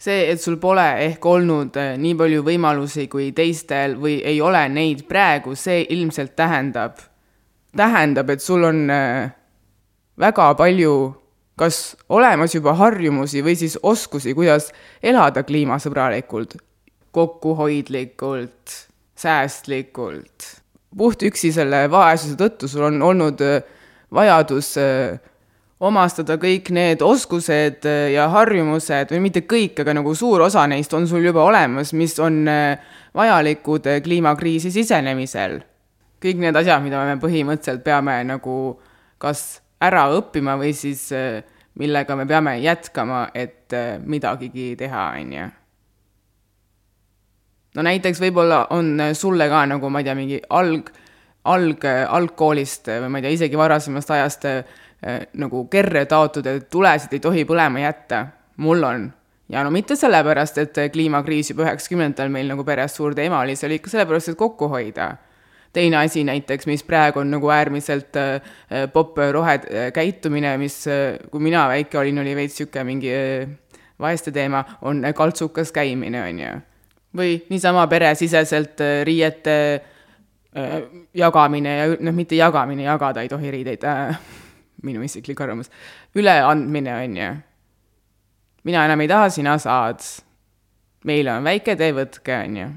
See, 0.00 0.24
et 0.32 0.40
sul 0.40 0.56
pole 0.56 0.86
ehk 1.04 1.26
olnud 1.28 1.76
äh, 1.76 1.92
nii 2.00 2.16
palju 2.16 2.44
võimalusi 2.46 3.04
kui 3.12 3.30
teistel 3.36 3.98
või 4.00 4.16
ei 4.24 4.40
ole 4.40 4.62
neid 4.72 5.04
praegu, 5.08 5.52
see 5.52 5.84
ilmselt 5.92 6.32
tähendab, 6.38 7.02
tähendab, 7.76 8.32
et 8.32 8.40
sul 8.40 8.64
on 8.64 8.86
äh, 8.90 9.28
väga 10.20 10.54
palju 10.56 10.94
kas 11.60 11.96
olemas 12.08 12.54
juba 12.54 12.72
harjumusi 12.78 13.42
või 13.44 13.52
siis 13.60 13.76
oskusi, 13.82 14.32
kuidas 14.32 14.70
elada 15.04 15.42
kliimasõbralikult, 15.44 16.56
kokkuhoidlikult, 17.12 18.88
säästlikult. 19.16 20.60
puht 20.96 21.22
üksi 21.22 21.52
selle 21.54 21.84
vaesuse 21.90 22.34
tõttu 22.38 22.68
sul 22.70 22.88
on 22.88 23.02
olnud 23.02 23.42
äh, 23.46 23.62
vajadus 24.14 24.72
äh, 24.78 25.20
omastada 25.80 26.34
kõik 26.40 26.72
need 26.74 27.02
oskused 27.02 27.86
äh, 27.86 28.10
ja 28.14 28.28
harjumused 28.30 29.14
või 29.14 29.20
mitte 29.26 29.44
kõik, 29.46 29.78
aga 29.82 29.94
nagu 30.00 30.14
suur 30.14 30.42
osa 30.46 30.66
neist 30.70 30.94
on 30.94 31.06
sul 31.10 31.24
juba 31.24 31.44
olemas, 31.46 31.92
mis 31.92 32.18
on 32.18 32.42
vajalikud 33.14 33.86
kliimakriisi 34.02 34.70
sisenemisel. 34.70 35.60
kõik 36.22 36.42
need 36.42 36.56
asjad, 36.56 36.82
mida 36.82 37.04
me 37.06 37.16
põhimõtteliselt 37.22 37.84
peame 37.84 38.20
nagu 38.24 38.80
kas 39.18 39.62
ära 39.80 40.10
õppima 40.12 40.58
või 40.58 40.74
siis 40.74 41.08
millega 41.78 42.16
me 42.16 42.26
peame 42.26 42.58
jätkama, 42.60 43.28
et 43.34 43.72
midagigi 44.04 44.74
teha, 44.76 45.12
on 45.16 45.32
ju. 45.32 45.48
No 47.74 47.82
näiteks 47.86 48.20
võib-olla 48.20 48.66
on 48.70 48.98
sulle 49.14 49.48
ka 49.48 49.64
nagu, 49.66 49.90
ma 49.90 50.02
ei 50.02 50.08
tea, 50.08 50.14
mingi 50.18 50.42
alg, 50.48 50.90
alg, 51.44 51.84
algkoolist 52.08 52.90
või 52.90 53.08
ma 53.08 53.18
ei 53.18 53.28
tea, 53.28 53.36
isegi 53.38 53.58
varasemast 53.58 54.10
ajast 54.16 54.48
Äh, 55.00 55.22
nagu 55.40 55.62
kerre 55.72 56.02
taotud, 56.04 56.44
et 56.44 56.66
tulesid 56.68 57.14
ei 57.16 57.22
tohi 57.24 57.46
põlema 57.48 57.80
jätta. 57.80 58.26
mul 58.56 58.82
on. 58.84 59.12
ja 59.48 59.62
no 59.64 59.70
mitte 59.70 59.96
sellepärast, 59.96 60.58
et 60.58 60.76
kliimakriis 60.92 61.50
juba 61.50 61.64
üheksakümnendatel 61.64 62.28
meil 62.28 62.50
nagu 62.52 62.64
peres 62.64 62.92
suur 62.94 63.14
teema 63.16 63.38
oli, 63.40 63.54
see 63.56 63.66
oli 63.66 63.78
ikka 63.80 63.90
sellepärast, 63.90 64.28
et 64.28 64.36
kokku 64.36 64.68
hoida. 64.68 65.16
teine 65.72 65.96
asi 65.96 66.24
näiteks, 66.24 66.66
mis 66.66 66.84
praegu 66.84 67.20
on 67.20 67.30
nagu 67.30 67.48
äärmiselt 67.48 68.16
äh, 68.16 68.42
popp 68.92 69.16
rohekäitumine, 69.32 70.58
mis, 70.58 70.86
äh, 70.86 71.16
kui 71.30 71.40
mina 71.40 71.64
väike 71.68 71.98
olin, 71.98 72.18
oli 72.18 72.36
veits 72.36 72.60
niisugune 72.60 72.84
mingi 72.84 73.14
vaeste 74.00 74.30
teema, 74.30 74.64
on 74.82 75.00
kaltsukas 75.14 75.72
käimine, 75.72 76.22
on 76.28 76.40
ju. 76.40 76.60
Või 77.16 77.40
niisama 77.50 77.86
peresiseselt 77.90 78.80
riiete 79.04 79.56
jagamine 81.14 81.76
ja 81.76 81.86
noh, 82.00 82.14
mitte 82.14 82.34
jagamine, 82.34 82.82
jagada 82.82 83.22
ei 83.22 83.28
tohi 83.30 83.50
riideid 83.50 83.84
äh, 83.86 84.18
minu 84.86 85.02
isiklik 85.06 85.40
arvamus, 85.40 85.70
üleandmine, 86.14 86.94
on 87.04 87.16
ju. 87.16 87.30
mina 88.64 88.84
enam 88.84 89.00
ei 89.00 89.08
taha, 89.08 89.30
sina 89.30 89.58
saad. 89.58 90.02
meil 91.04 91.28
on 91.28 91.44
väike 91.44 91.76
tee, 91.76 91.92
võtke, 91.96 92.42
on 92.44 92.56
ju. 92.56 92.68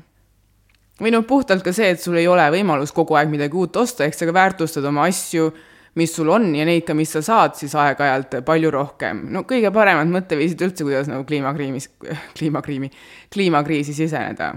või 1.01 1.15
noh, 1.15 1.25
puhtalt 1.27 1.63
ka 1.65 1.73
see, 1.73 1.89
et 1.95 2.01
sul 2.01 2.17
ei 2.21 2.27
ole 2.27 2.45
võimalus 2.53 2.93
kogu 2.93 3.17
aeg 3.17 3.31
midagi 3.31 3.57
uut 3.57 3.75
osta, 3.75 4.05
ehk 4.05 4.13
sa 4.13 4.29
ka 4.29 4.33
väärtustad 4.33 4.85
oma 4.85 5.07
asju, 5.09 5.49
mis 5.95 6.15
sul 6.15 6.29
on 6.33 6.49
ja 6.55 6.65
neid 6.65 6.85
ka, 6.87 6.95
mis 6.97 7.11
sa 7.13 7.21
saad, 7.25 7.57
siis 7.59 7.75
aeg-ajalt 7.77 8.39
palju 8.45 8.71
rohkem. 8.73 9.25
no 9.33 9.45
kõige 9.49 9.71
paremad 9.73 10.09
mõtteviisid 10.13 10.61
üldse, 10.65 10.85
kuidas 10.87 11.09
nagu 11.11 11.25
kliimakriimis, 11.29 11.89
kliimakriimi, 12.37 12.91
kliimakriisi 13.33 13.93
siseneda 13.97 14.53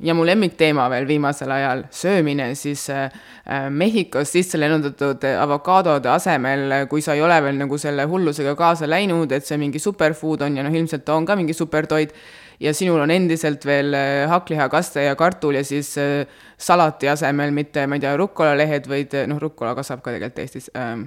ja 0.00 0.14
mu 0.14 0.26
lemmikteema 0.26 0.88
veel 0.92 1.06
viimasel 1.08 1.50
ajal, 1.50 1.84
söömine, 1.90 2.54
siis 2.54 2.90
äh, 2.90 3.04
äh 3.46 3.70
Mehhikos 3.70 4.32
sisse 4.32 4.60
lennutatud 4.60 5.24
avokaadode 5.40 6.10
asemel, 6.12 6.86
kui 6.90 7.02
sa 7.02 7.14
ei 7.14 7.22
ole 7.22 7.38
veel 7.42 7.56
nagu 7.56 7.78
selle 7.78 8.04
hullusega 8.04 8.54
kaasa 8.54 8.88
läinud, 8.90 9.32
et 9.32 9.46
see 9.46 9.58
mingi 9.58 9.78
superfood 9.78 10.44
on 10.44 10.56
ja 10.56 10.66
noh, 10.66 10.74
ilmselt 10.74 11.04
ta 11.04 11.16
on 11.16 11.26
ka 11.26 11.36
mingi 11.36 11.56
supertoit, 11.56 12.12
ja 12.60 12.72
sinul 12.74 13.00
on 13.04 13.10
endiselt 13.10 13.64
veel 13.66 13.94
äh, 13.94 14.24
hakklihakaste 14.30 15.04
ja 15.08 15.14
kartul 15.16 15.58
ja 15.58 15.64
siis 15.64 15.96
äh, 15.98 16.24
salati 16.58 17.08
asemel 17.08 17.50
mitte, 17.50 17.86
ma 17.86 17.98
ei 17.98 18.04
tea, 18.04 18.16
rukkolalehed, 18.16 18.88
vaid 18.88 19.14
noh, 19.28 19.40
rukkola 19.42 19.74
kasvab 19.78 20.02
ka 20.02 20.14
tegelikult 20.14 20.44
Eestis 20.44 20.70
äh, 20.76 21.06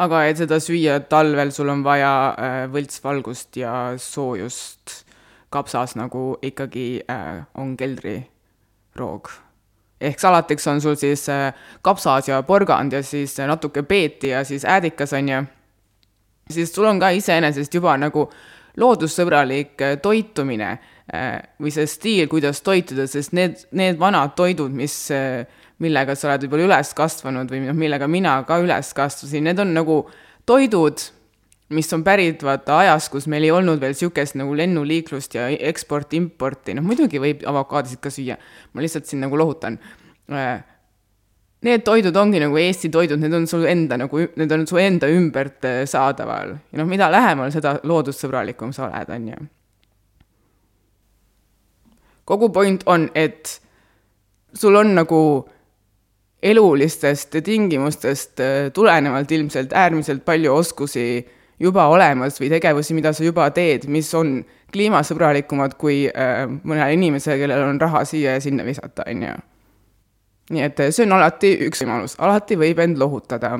aga 0.00 0.22
et 0.28 0.40
seda 0.40 0.58
süüa 0.60 1.00
talvel, 1.10 1.50
sul 1.54 1.70
on 1.72 1.82
vaja 1.86 2.12
äh, 2.36 2.60
võltsvalgust 2.72 3.56
ja 3.60 3.72
soojust 4.00 5.02
kapsas 5.52 5.96
nagu 5.96 6.36
ikkagi 6.44 7.02
äh, 7.10 7.44
on 7.54 7.76
keldriroog. 7.76 9.30
ehk 10.00 10.20
salatiks 10.20 10.66
on 10.68 10.80
sul 10.80 10.96
siis 11.00 11.28
äh, 11.32 11.54
kapsas 11.82 12.28
ja 12.28 12.42
porgand 12.42 12.92
ja 12.92 13.02
siis 13.02 13.38
natuke 13.38 13.82
peeti 13.82 14.28
ja 14.34 14.44
siis 14.44 14.64
äädikas, 14.64 15.12
on 15.12 15.28
ju. 15.28 15.44
siis 16.50 16.74
sul 16.74 16.84
on 16.84 17.00
ka 17.00 17.10
iseenesest 17.10 17.74
juba 17.74 17.96
nagu 17.96 18.30
loodussõbralik 18.80 19.82
äh, 19.82 19.96
toitumine 20.02 20.70
äh, 20.74 21.40
või 21.62 21.72
see 21.74 21.86
stiil, 21.90 22.28
kuidas 22.32 22.62
toituda, 22.66 23.06
sest 23.10 23.34
need, 23.36 23.66
need 23.76 23.98
vanad 24.00 24.36
toidud, 24.38 24.72
mis 24.76 24.94
äh, 25.14 25.44
millega 25.82 26.16
sa 26.16 26.30
oled 26.30 26.46
võib-olla 26.46 26.70
üles 26.70 26.94
kasvanud 26.96 27.52
või 27.52 27.66
noh, 27.66 27.76
millega 27.76 28.08
mina 28.10 28.38
ka 28.48 28.58
üles 28.62 28.92
kasvasin, 28.96 29.44
need 29.48 29.60
on 29.62 29.74
nagu 29.76 29.98
toidud, 30.48 31.02
mis 31.76 31.90
on 31.92 32.04
pärit 32.06 32.44
vaata 32.46 32.80
ajast, 32.84 33.10
kus 33.12 33.26
meil 33.30 33.44
ei 33.44 33.52
olnud 33.54 33.80
veel 33.82 33.96
niisugust 33.96 34.38
nagu 34.38 34.54
lennuliiklust 34.56 35.34
ja 35.36 35.48
eksporti-importi, 35.72 36.76
noh 36.78 36.86
muidugi 36.86 37.20
võib 37.22 37.44
avokaadosid 37.48 38.00
ka 38.04 38.12
süüa, 38.14 38.38
ma 38.72 38.84
lihtsalt 38.84 39.08
siin 39.08 39.24
nagu 39.26 39.38
lohutan. 39.40 39.80
Need 41.64 41.86
toidud 41.86 42.16
ongi 42.20 42.40
nagu 42.42 42.58
Eesti 42.60 42.90
toidud, 42.92 43.20
need 43.22 43.32
on 43.34 43.46
sul 43.48 43.64
enda 43.66 43.96
nagu, 43.96 44.20
need 44.36 44.52
on 44.52 44.66
su 44.68 44.76
enda 44.76 45.08
ümbert 45.08 45.64
äh, 45.64 45.84
saadaval 45.88 46.52
ja 46.52 46.80
noh, 46.82 46.88
mida 46.88 47.08
lähemal, 47.10 47.50
seda 47.54 47.78
loodussõbralikum 47.82 48.74
sa 48.76 48.86
oled, 48.90 49.12
on 49.16 49.28
ju. 49.32 49.46
kogu 52.28 52.50
point 52.52 52.82
on, 52.86 53.08
et 53.14 53.56
sul 54.54 54.76
on 54.76 54.92
nagu 54.98 55.20
elulistest 56.42 57.38
tingimustest 57.44 58.40
äh, 58.40 58.68
tulenevalt 58.72 59.32
ilmselt 59.32 59.72
äärmiselt 59.72 60.24
palju 60.24 60.52
oskusi 60.54 61.24
juba 61.58 61.86
olemas 61.88 62.40
või 62.40 62.50
tegevusi, 62.52 62.94
mida 62.94 63.12
sa 63.16 63.24
juba 63.24 63.48
teed, 63.50 63.88
mis 63.88 64.12
on 64.14 64.38
kliimasõbralikumad 64.74 65.76
kui 65.80 66.04
äh, 66.10 66.44
mõnel 66.46 66.96
inimesel, 66.98 67.40
kellel 67.40 67.64
on 67.70 67.80
raha 67.80 68.04
siia 68.04 68.36
ja 68.36 68.42
sinna 68.44 68.66
visata, 68.66 69.06
on 69.08 69.22
ju. 69.24 69.36
Nii 70.50 70.62
et 70.62 70.80
äh, 70.80 70.92
see 70.94 71.06
on 71.06 71.16
alati 71.16 71.52
üks 71.66 71.82
võimalus, 71.82 72.16
alati 72.22 72.58
võib 72.60 72.80
end 72.84 72.98
lohutada. 73.02 73.58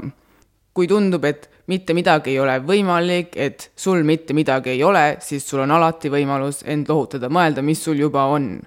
kui 0.77 0.87
tundub, 0.87 1.25
et 1.25 1.49
mitte 1.73 1.95
midagi 1.97 2.35
ei 2.35 2.41
ole 2.41 2.59
võimalik, 2.61 3.31
et 3.37 3.71
sul 3.77 4.03
mitte 4.05 4.35
midagi 4.37 4.75
ei 4.75 4.83
ole, 4.85 5.17
siis 5.21 5.47
sul 5.49 5.63
on 5.65 5.71
alati 5.71 6.11
võimalus 6.13 6.61
end 6.65 6.89
lohutada, 6.89 7.31
mõelda, 7.33 7.63
mis 7.63 7.83
sul 7.83 7.97
juba 7.97 8.27
on. 8.29 8.61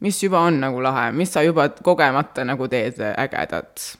mis 0.00 0.22
juba 0.22 0.40
on 0.40 0.60
nagu 0.60 0.80
lahe, 0.82 1.12
mis 1.12 1.32
sa 1.32 1.42
juba 1.42 1.68
kogemata 1.68 2.44
nagu 2.44 2.68
teed 2.68 2.98
ägedat 3.00 3.94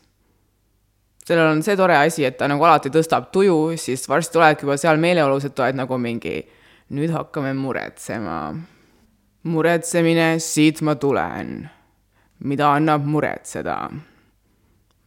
sellel 1.24 1.54
on 1.54 1.62
see 1.64 1.76
tore 1.76 1.96
asi, 1.96 2.24
et 2.28 2.36
ta 2.38 2.48
nagu 2.50 2.64
alati 2.64 2.92
tõstab 2.92 3.30
tuju, 3.32 3.76
siis 3.80 4.04
varsti 4.08 4.40
oledki 4.40 4.66
juba 4.66 4.76
seal 4.80 5.00
meeleolus, 5.00 5.48
et 5.48 5.60
oled 5.60 5.78
nagu 5.80 5.98
mingi, 6.00 6.36
nüüd 6.94 7.12
hakkame 7.14 7.54
muretsema. 7.56 8.38
muretsemine, 9.44 10.38
siit 10.40 10.80
ma 10.80 10.94
tulen. 10.96 11.68
Mida 12.44 12.74
annab 12.76 13.06
muretseda? 13.08 13.78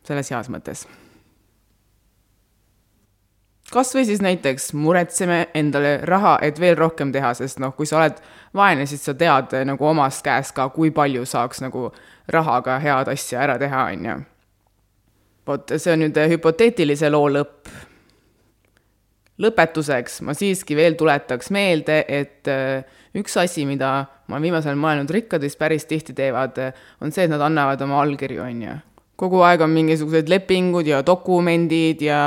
selles 0.08 0.32
heas 0.32 0.47
mõttes. 0.47 0.86
kas 3.71 3.89
või 3.95 4.06
siis 4.08 4.21
näiteks 4.23 4.69
muretseme 4.73 5.47
endale 5.54 5.97
raha, 6.08 6.38
et 6.41 6.60
veel 6.60 6.78
rohkem 6.80 7.12
teha, 7.12 7.34
sest 7.36 7.60
noh, 7.60 7.73
kui 7.76 7.86
sa 7.86 7.97
oled 8.00 8.21
vaene, 8.56 8.86
siis 8.88 9.04
sa 9.04 9.13
tead 9.13 9.54
eh, 9.60 9.65
nagu 9.67 9.86
omast 9.86 10.23
käest 10.23 10.56
ka, 10.56 10.69
kui 10.71 10.93
palju 10.95 11.26
saaks 11.28 11.60
nagu 11.65 11.89
rahaga 12.32 12.80
head 12.80 13.12
asja 13.12 13.43
ära 13.43 13.58
teha, 13.60 13.84
on 13.91 14.06
ju. 14.06 14.15
vot 15.47 15.76
see 15.76 15.91
on 15.93 16.06
nüüd 16.06 16.21
hüpoteetilise 16.32 17.12
loo 17.12 17.28
lõpp. 17.36 17.67
lõpetuseks 19.43 20.21
ma 20.23 20.34
siiski 20.34 20.76
veel 20.76 20.95
tuletaks 20.95 21.52
meelde, 21.52 22.06
et 22.08 22.47
äh, 22.47 22.88
üks 23.17 23.38
asi, 23.41 23.65
mida 23.67 23.91
ma 24.32 24.39
viimasel 24.43 24.73
ajal 24.73 24.82
mõelnud, 24.82 25.12
rikkad 25.13 25.43
vist 25.43 25.60
päris 25.60 25.88
tihti 25.89 26.15
teevad, 26.17 26.58
on 27.01 27.13
see, 27.13 27.27
et 27.27 27.34
nad 27.34 27.43
annavad 27.43 27.82
oma 27.86 28.01
allkirju, 28.03 28.41
on 28.43 28.63
ju. 28.65 28.80
kogu 29.17 29.41
aeg 29.41 29.63
on 29.65 29.71
mingisugused 29.73 30.30
lepingud 30.30 30.86
ja 30.86 31.01
dokumendid 31.06 32.03
ja 32.06 32.19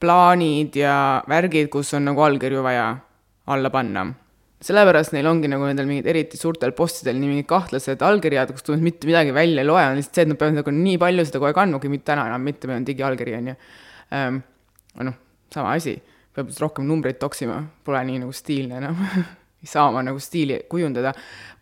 plaanid 0.00 0.76
ja 0.76 0.96
värgid, 1.28 1.70
kus 1.72 1.94
on 1.96 2.10
nagu 2.10 2.20
allkirju 2.24 2.64
vaja 2.64 2.90
alla 3.50 3.70
panna. 3.70 4.10
sellepärast 4.60 5.14
neil 5.14 5.24
ongi 5.24 5.48
nagu 5.48 5.64
nendel 5.64 5.86
mingid 5.88 6.08
eriti 6.12 6.36
suurtel 6.36 6.74
postidel 6.76 7.16
nii 7.16 7.30
mingid 7.30 7.46
kahtlased 7.48 8.02
allkirjad, 8.04 8.52
kust 8.52 8.68
nad 8.68 8.82
mitte 8.84 9.08
midagi 9.08 9.32
välja 9.32 9.62
ei 9.62 9.68
loe, 9.68 9.80
on 9.80 9.96
lihtsalt 9.96 10.18
see, 10.18 10.26
et 10.26 10.28
nad 10.28 10.40
peavad 10.42 10.58
nagu 10.58 10.74
nii 10.76 10.98
palju 11.00 11.24
seda 11.24 11.40
kogu 11.40 11.48
aeg 11.48 11.62
andma, 11.62 11.80
kui 11.80 11.92
mitte 11.92 12.10
täna 12.12 12.26
enam 12.28 12.44
mitte, 12.44 12.68
meil 12.68 12.82
on 12.82 12.86
digiallkiri, 12.90 13.38
on 13.38 13.48
ju 13.48 13.56
ähm,. 14.18 14.42
noh, 15.08 15.16
sama 15.54 15.72
asi, 15.80 15.96
peab 16.36 16.52
rohkem 16.60 16.84
numbreid 16.92 17.16
toksima, 17.22 17.56
pole 17.88 18.04
nii 18.04 18.20
nagu 18.26 18.36
stiilne 18.36 18.82
enam 18.82 19.00
ei 19.60 19.68
saa 19.68 19.88
oma 19.88 20.02
nagu 20.04 20.20
stiili 20.22 20.62
kujundada, 20.68 21.12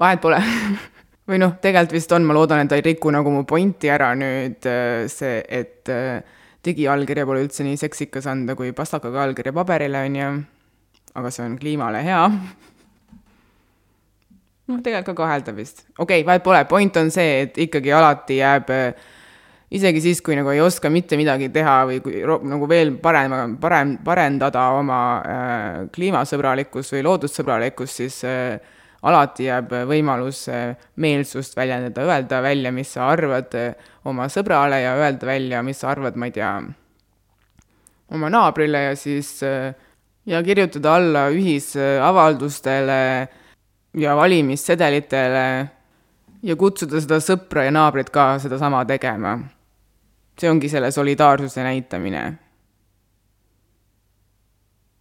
vahet 0.00 0.20
pole 0.22 0.38
või 1.28 1.40
noh, 1.42 1.56
tegelikult 1.62 1.96
vist 1.98 2.14
on, 2.16 2.26
ma 2.26 2.36
loodan, 2.36 2.62
et 2.62 2.70
ta 2.70 2.78
ei 2.78 2.86
riku 2.86 3.12
nagu 3.14 3.32
mu 3.32 3.44
pointi 3.48 3.90
ära 3.92 4.12
nüüd 4.18 4.68
äh, 4.70 5.04
see, 5.12 5.40
et 5.42 5.90
äh, 5.92 6.22
digiallkirja 6.64 7.26
pole 7.28 7.44
üldse 7.46 7.66
nii 7.66 7.78
seksikas 7.80 8.28
anda 8.30 8.56
kui 8.58 8.72
pastakaga 8.76 9.26
allkirja 9.26 9.54
paberile, 9.56 10.04
on 10.08 10.18
ju, 10.18 10.32
aga 11.18 11.34
see 11.34 11.46
on 11.46 11.58
kliimale 11.60 12.02
hea. 12.06 12.24
noh, 14.68 14.80
tegelikult 14.84 15.14
ka 15.14 15.22
kaheldav 15.24 15.58
vist. 15.58 15.86
okei 15.98 16.22
okay,, 16.22 16.26
vahet 16.28 16.46
pole, 16.46 16.64
point 16.70 17.02
on 17.02 17.14
see, 17.14 17.44
et 17.44 17.62
ikkagi 17.68 17.94
alati 17.94 18.40
jääb 18.40 18.74
äh, 18.74 19.08
isegi 19.70 20.00
siis, 20.00 20.22
kui 20.24 20.36
nagu 20.38 20.50
ei 20.52 20.62
oska 20.64 20.90
mitte 20.92 21.18
midagi 21.20 21.50
teha 21.52 21.76
või 21.88 22.00
kui 22.04 22.22
nagu 22.24 22.68
veel 22.70 22.94
parem, 23.02 23.56
parem, 23.60 23.96
parendada 24.04 24.64
oma 24.78 25.00
äh, 25.20 25.78
kliimasõbralikkust 25.92 26.96
või 26.96 27.04
loodussõbralikkust, 27.04 28.00
siis 28.00 28.22
äh, 28.24 28.56
alati 29.02 29.48
jääb 29.48 29.74
võimalus 29.90 30.46
äh, 30.52 30.76
meelsust 30.96 31.56
väljendada, 31.56 32.06
öelda 32.08 32.40
välja, 32.42 32.72
mis 32.74 32.94
sa 32.96 33.10
arvad 33.12 33.54
äh, 33.58 33.90
oma 34.08 34.28
sõbrale 34.32 34.80
ja 34.82 34.96
öelda 34.98 35.28
välja, 35.28 35.62
mis 35.62 35.82
sa 35.82 35.92
arvad, 35.92 36.16
ma 36.16 36.30
ei 36.30 36.34
tea, 36.34 36.52
oma 38.16 38.30
naabrile 38.32 38.88
ja 38.88 38.96
siis 38.96 39.36
äh, 39.46 39.74
ja 40.28 40.40
kirjutada 40.44 40.94
alla 40.96 41.28
ühisavaldustele 41.32 43.02
ja 43.98 44.16
valimissedelitele 44.16 45.46
ja 46.42 46.56
kutsuda 46.56 47.00
seda 47.02 47.20
sõpra 47.24 47.64
ja 47.68 47.72
naabrit 47.74 48.10
ka 48.14 48.34
sedasama 48.42 48.84
tegema 48.88 49.38
see 50.38 50.50
ongi 50.50 50.68
selle 50.68 50.90
solidaarsuse 50.90 51.62
näitamine. 51.62 52.22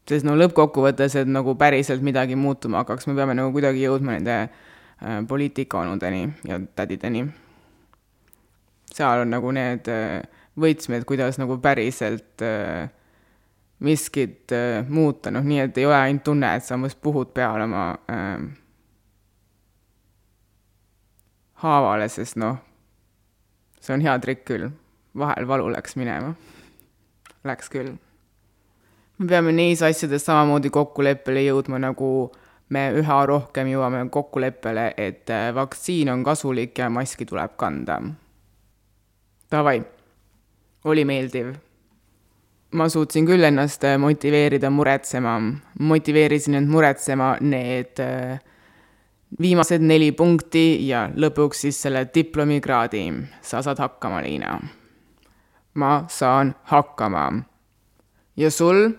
sest 0.07 0.23
no 0.23 0.37
lõppkokkuvõttes, 0.39 1.17
et 1.19 1.27
nagu 1.27 1.55
päriselt 1.59 2.01
midagi 2.01 2.35
muutuma 2.39 2.79
hakkaks, 2.81 3.09
me 3.09 3.15
peame 3.15 3.35
nagu 3.35 3.51
kuidagi 3.51 3.83
jõudma 3.83 4.15
nende 4.15 4.37
äh, 4.39 5.19
poliitikaonudeni 5.27 6.29
ja 6.47 6.59
tädideni. 6.75 7.27
seal 8.93 9.25
on 9.25 9.29
nagu 9.35 9.51
need 9.51 9.89
äh, 9.91 10.21
võtmed, 10.57 11.03
kuidas 11.05 11.37
nagu 11.37 11.59
päriselt 11.61 12.41
äh, 12.41 12.89
miskit 13.79 14.51
äh, 14.51 14.87
muuta, 14.89 15.31
noh 15.31 15.43
nii, 15.43 15.59
et 15.67 15.77
ei 15.77 15.85
ole 15.85 15.99
ainult 15.99 16.23
tunne, 16.23 16.55
et 16.55 16.63
sa 16.63 16.79
umbes 16.79 16.95
puhud 16.95 17.35
peale 17.35 17.67
oma 17.67 17.91
äh, 18.09 18.47
haavale, 21.61 22.07
sest 22.09 22.39
noh, 22.39 22.57
see 23.81 23.93
on 23.93 24.07
hea 24.07 24.17
trikk 24.23 24.47
küll 24.47 24.71
vahel 25.17 25.47
valu 25.47 25.71
läks 25.73 25.95
minema. 25.95 26.33
Läks 27.43 27.69
küll. 27.69 27.95
me 29.17 29.27
peame 29.27 29.51
neis 29.51 29.81
asjades 29.81 30.25
samamoodi 30.25 30.69
kokkuleppele 30.69 31.41
jõudma, 31.47 31.79
nagu 31.81 32.09
me 32.69 32.83
üha 32.99 33.19
rohkem 33.25 33.69
jõuame 33.71 34.03
kokkuleppele, 34.13 34.91
et 34.97 35.29
äh, 35.33 35.49
vaktsiin 35.55 36.11
on 36.13 36.23
kasulik 36.23 36.77
ja 36.77 36.89
maski 36.93 37.25
tuleb 37.25 37.55
kanda. 37.57 38.01
Davai, 39.51 39.79
oli 40.85 41.05
meeldiv. 41.05 41.55
ma 42.71 42.89
suutsin 42.91 43.25
küll 43.25 43.47
ennast 43.47 43.83
äh, 43.87 43.97
motiveerida 43.97 44.69
muretsema, 44.69 45.37
motiveerisin 45.79 46.59
end 46.59 46.69
muretsema 46.69 47.37
need 47.41 48.01
äh, 48.03 48.39
viimased 49.39 49.81
neli 49.81 50.11
punkti 50.11 50.87
ja 50.87 51.07
lõpuks 51.15 51.63
siis 51.63 51.81
selle 51.81 52.05
diplomikraadi. 52.13 53.13
sa 53.41 53.61
saad 53.61 53.79
hakkama, 53.79 54.21
Liina 54.21 54.59
ma 55.77 56.05
saan 56.09 56.55
hakkama. 56.71 57.31
ja 58.37 58.51
sul, 58.51 58.89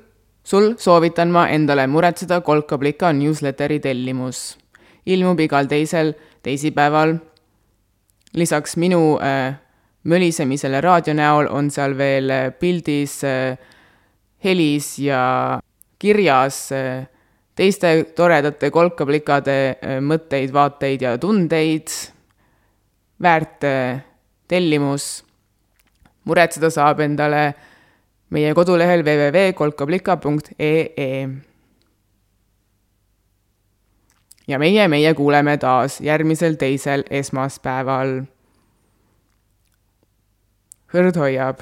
sul 0.45 0.75
soovitan 0.79 1.31
ma 1.31 1.49
endale 1.49 1.87
muretseda 1.87 2.41
kolkablika 2.41 3.12
newsletteri 3.12 3.81
tellimus. 3.81 4.59
ilmub 5.07 5.41
igal 5.41 5.67
teisel 5.67 6.14
teisipäeval. 6.43 7.17
lisaks 8.35 8.77
minu 8.77 9.19
äh, 9.21 9.55
mölisemisele 10.05 10.81
raadio 10.81 11.14
näol 11.14 11.47
on 11.51 11.71
seal 11.71 11.99
veel 11.99 12.31
äh, 12.31 12.53
pildis 12.61 13.25
äh,, 13.25 13.59
helis 14.45 14.99
ja 14.99 15.61
kirjas 15.99 16.73
äh, 16.73 17.07
teiste 17.59 18.05
toredate 18.17 18.71
kolkaplikade 18.71 19.59
äh, 19.83 19.99
mõtteid, 20.01 20.53
vaateid 20.55 21.03
ja 21.03 21.17
tundeid, 21.19 21.91
väärt 23.23 23.64
äh, 23.67 24.05
tellimus 24.49 25.28
muretseda 26.29 26.71
saab 26.71 27.01
endale 27.05 27.55
meie 28.31 28.55
kodulehel 28.55 29.03
www.kolkablika.ee. 29.07 31.29
ja 34.49 34.59
meie, 34.59 34.88
meie 34.88 35.14
kuuleme 35.14 35.57
taas 35.57 36.01
järgmisel 36.05 36.55
teisel 36.61 37.03
esmaspäeval. 37.11 38.23
hõrd 40.93 41.17
hoiab 41.21 41.61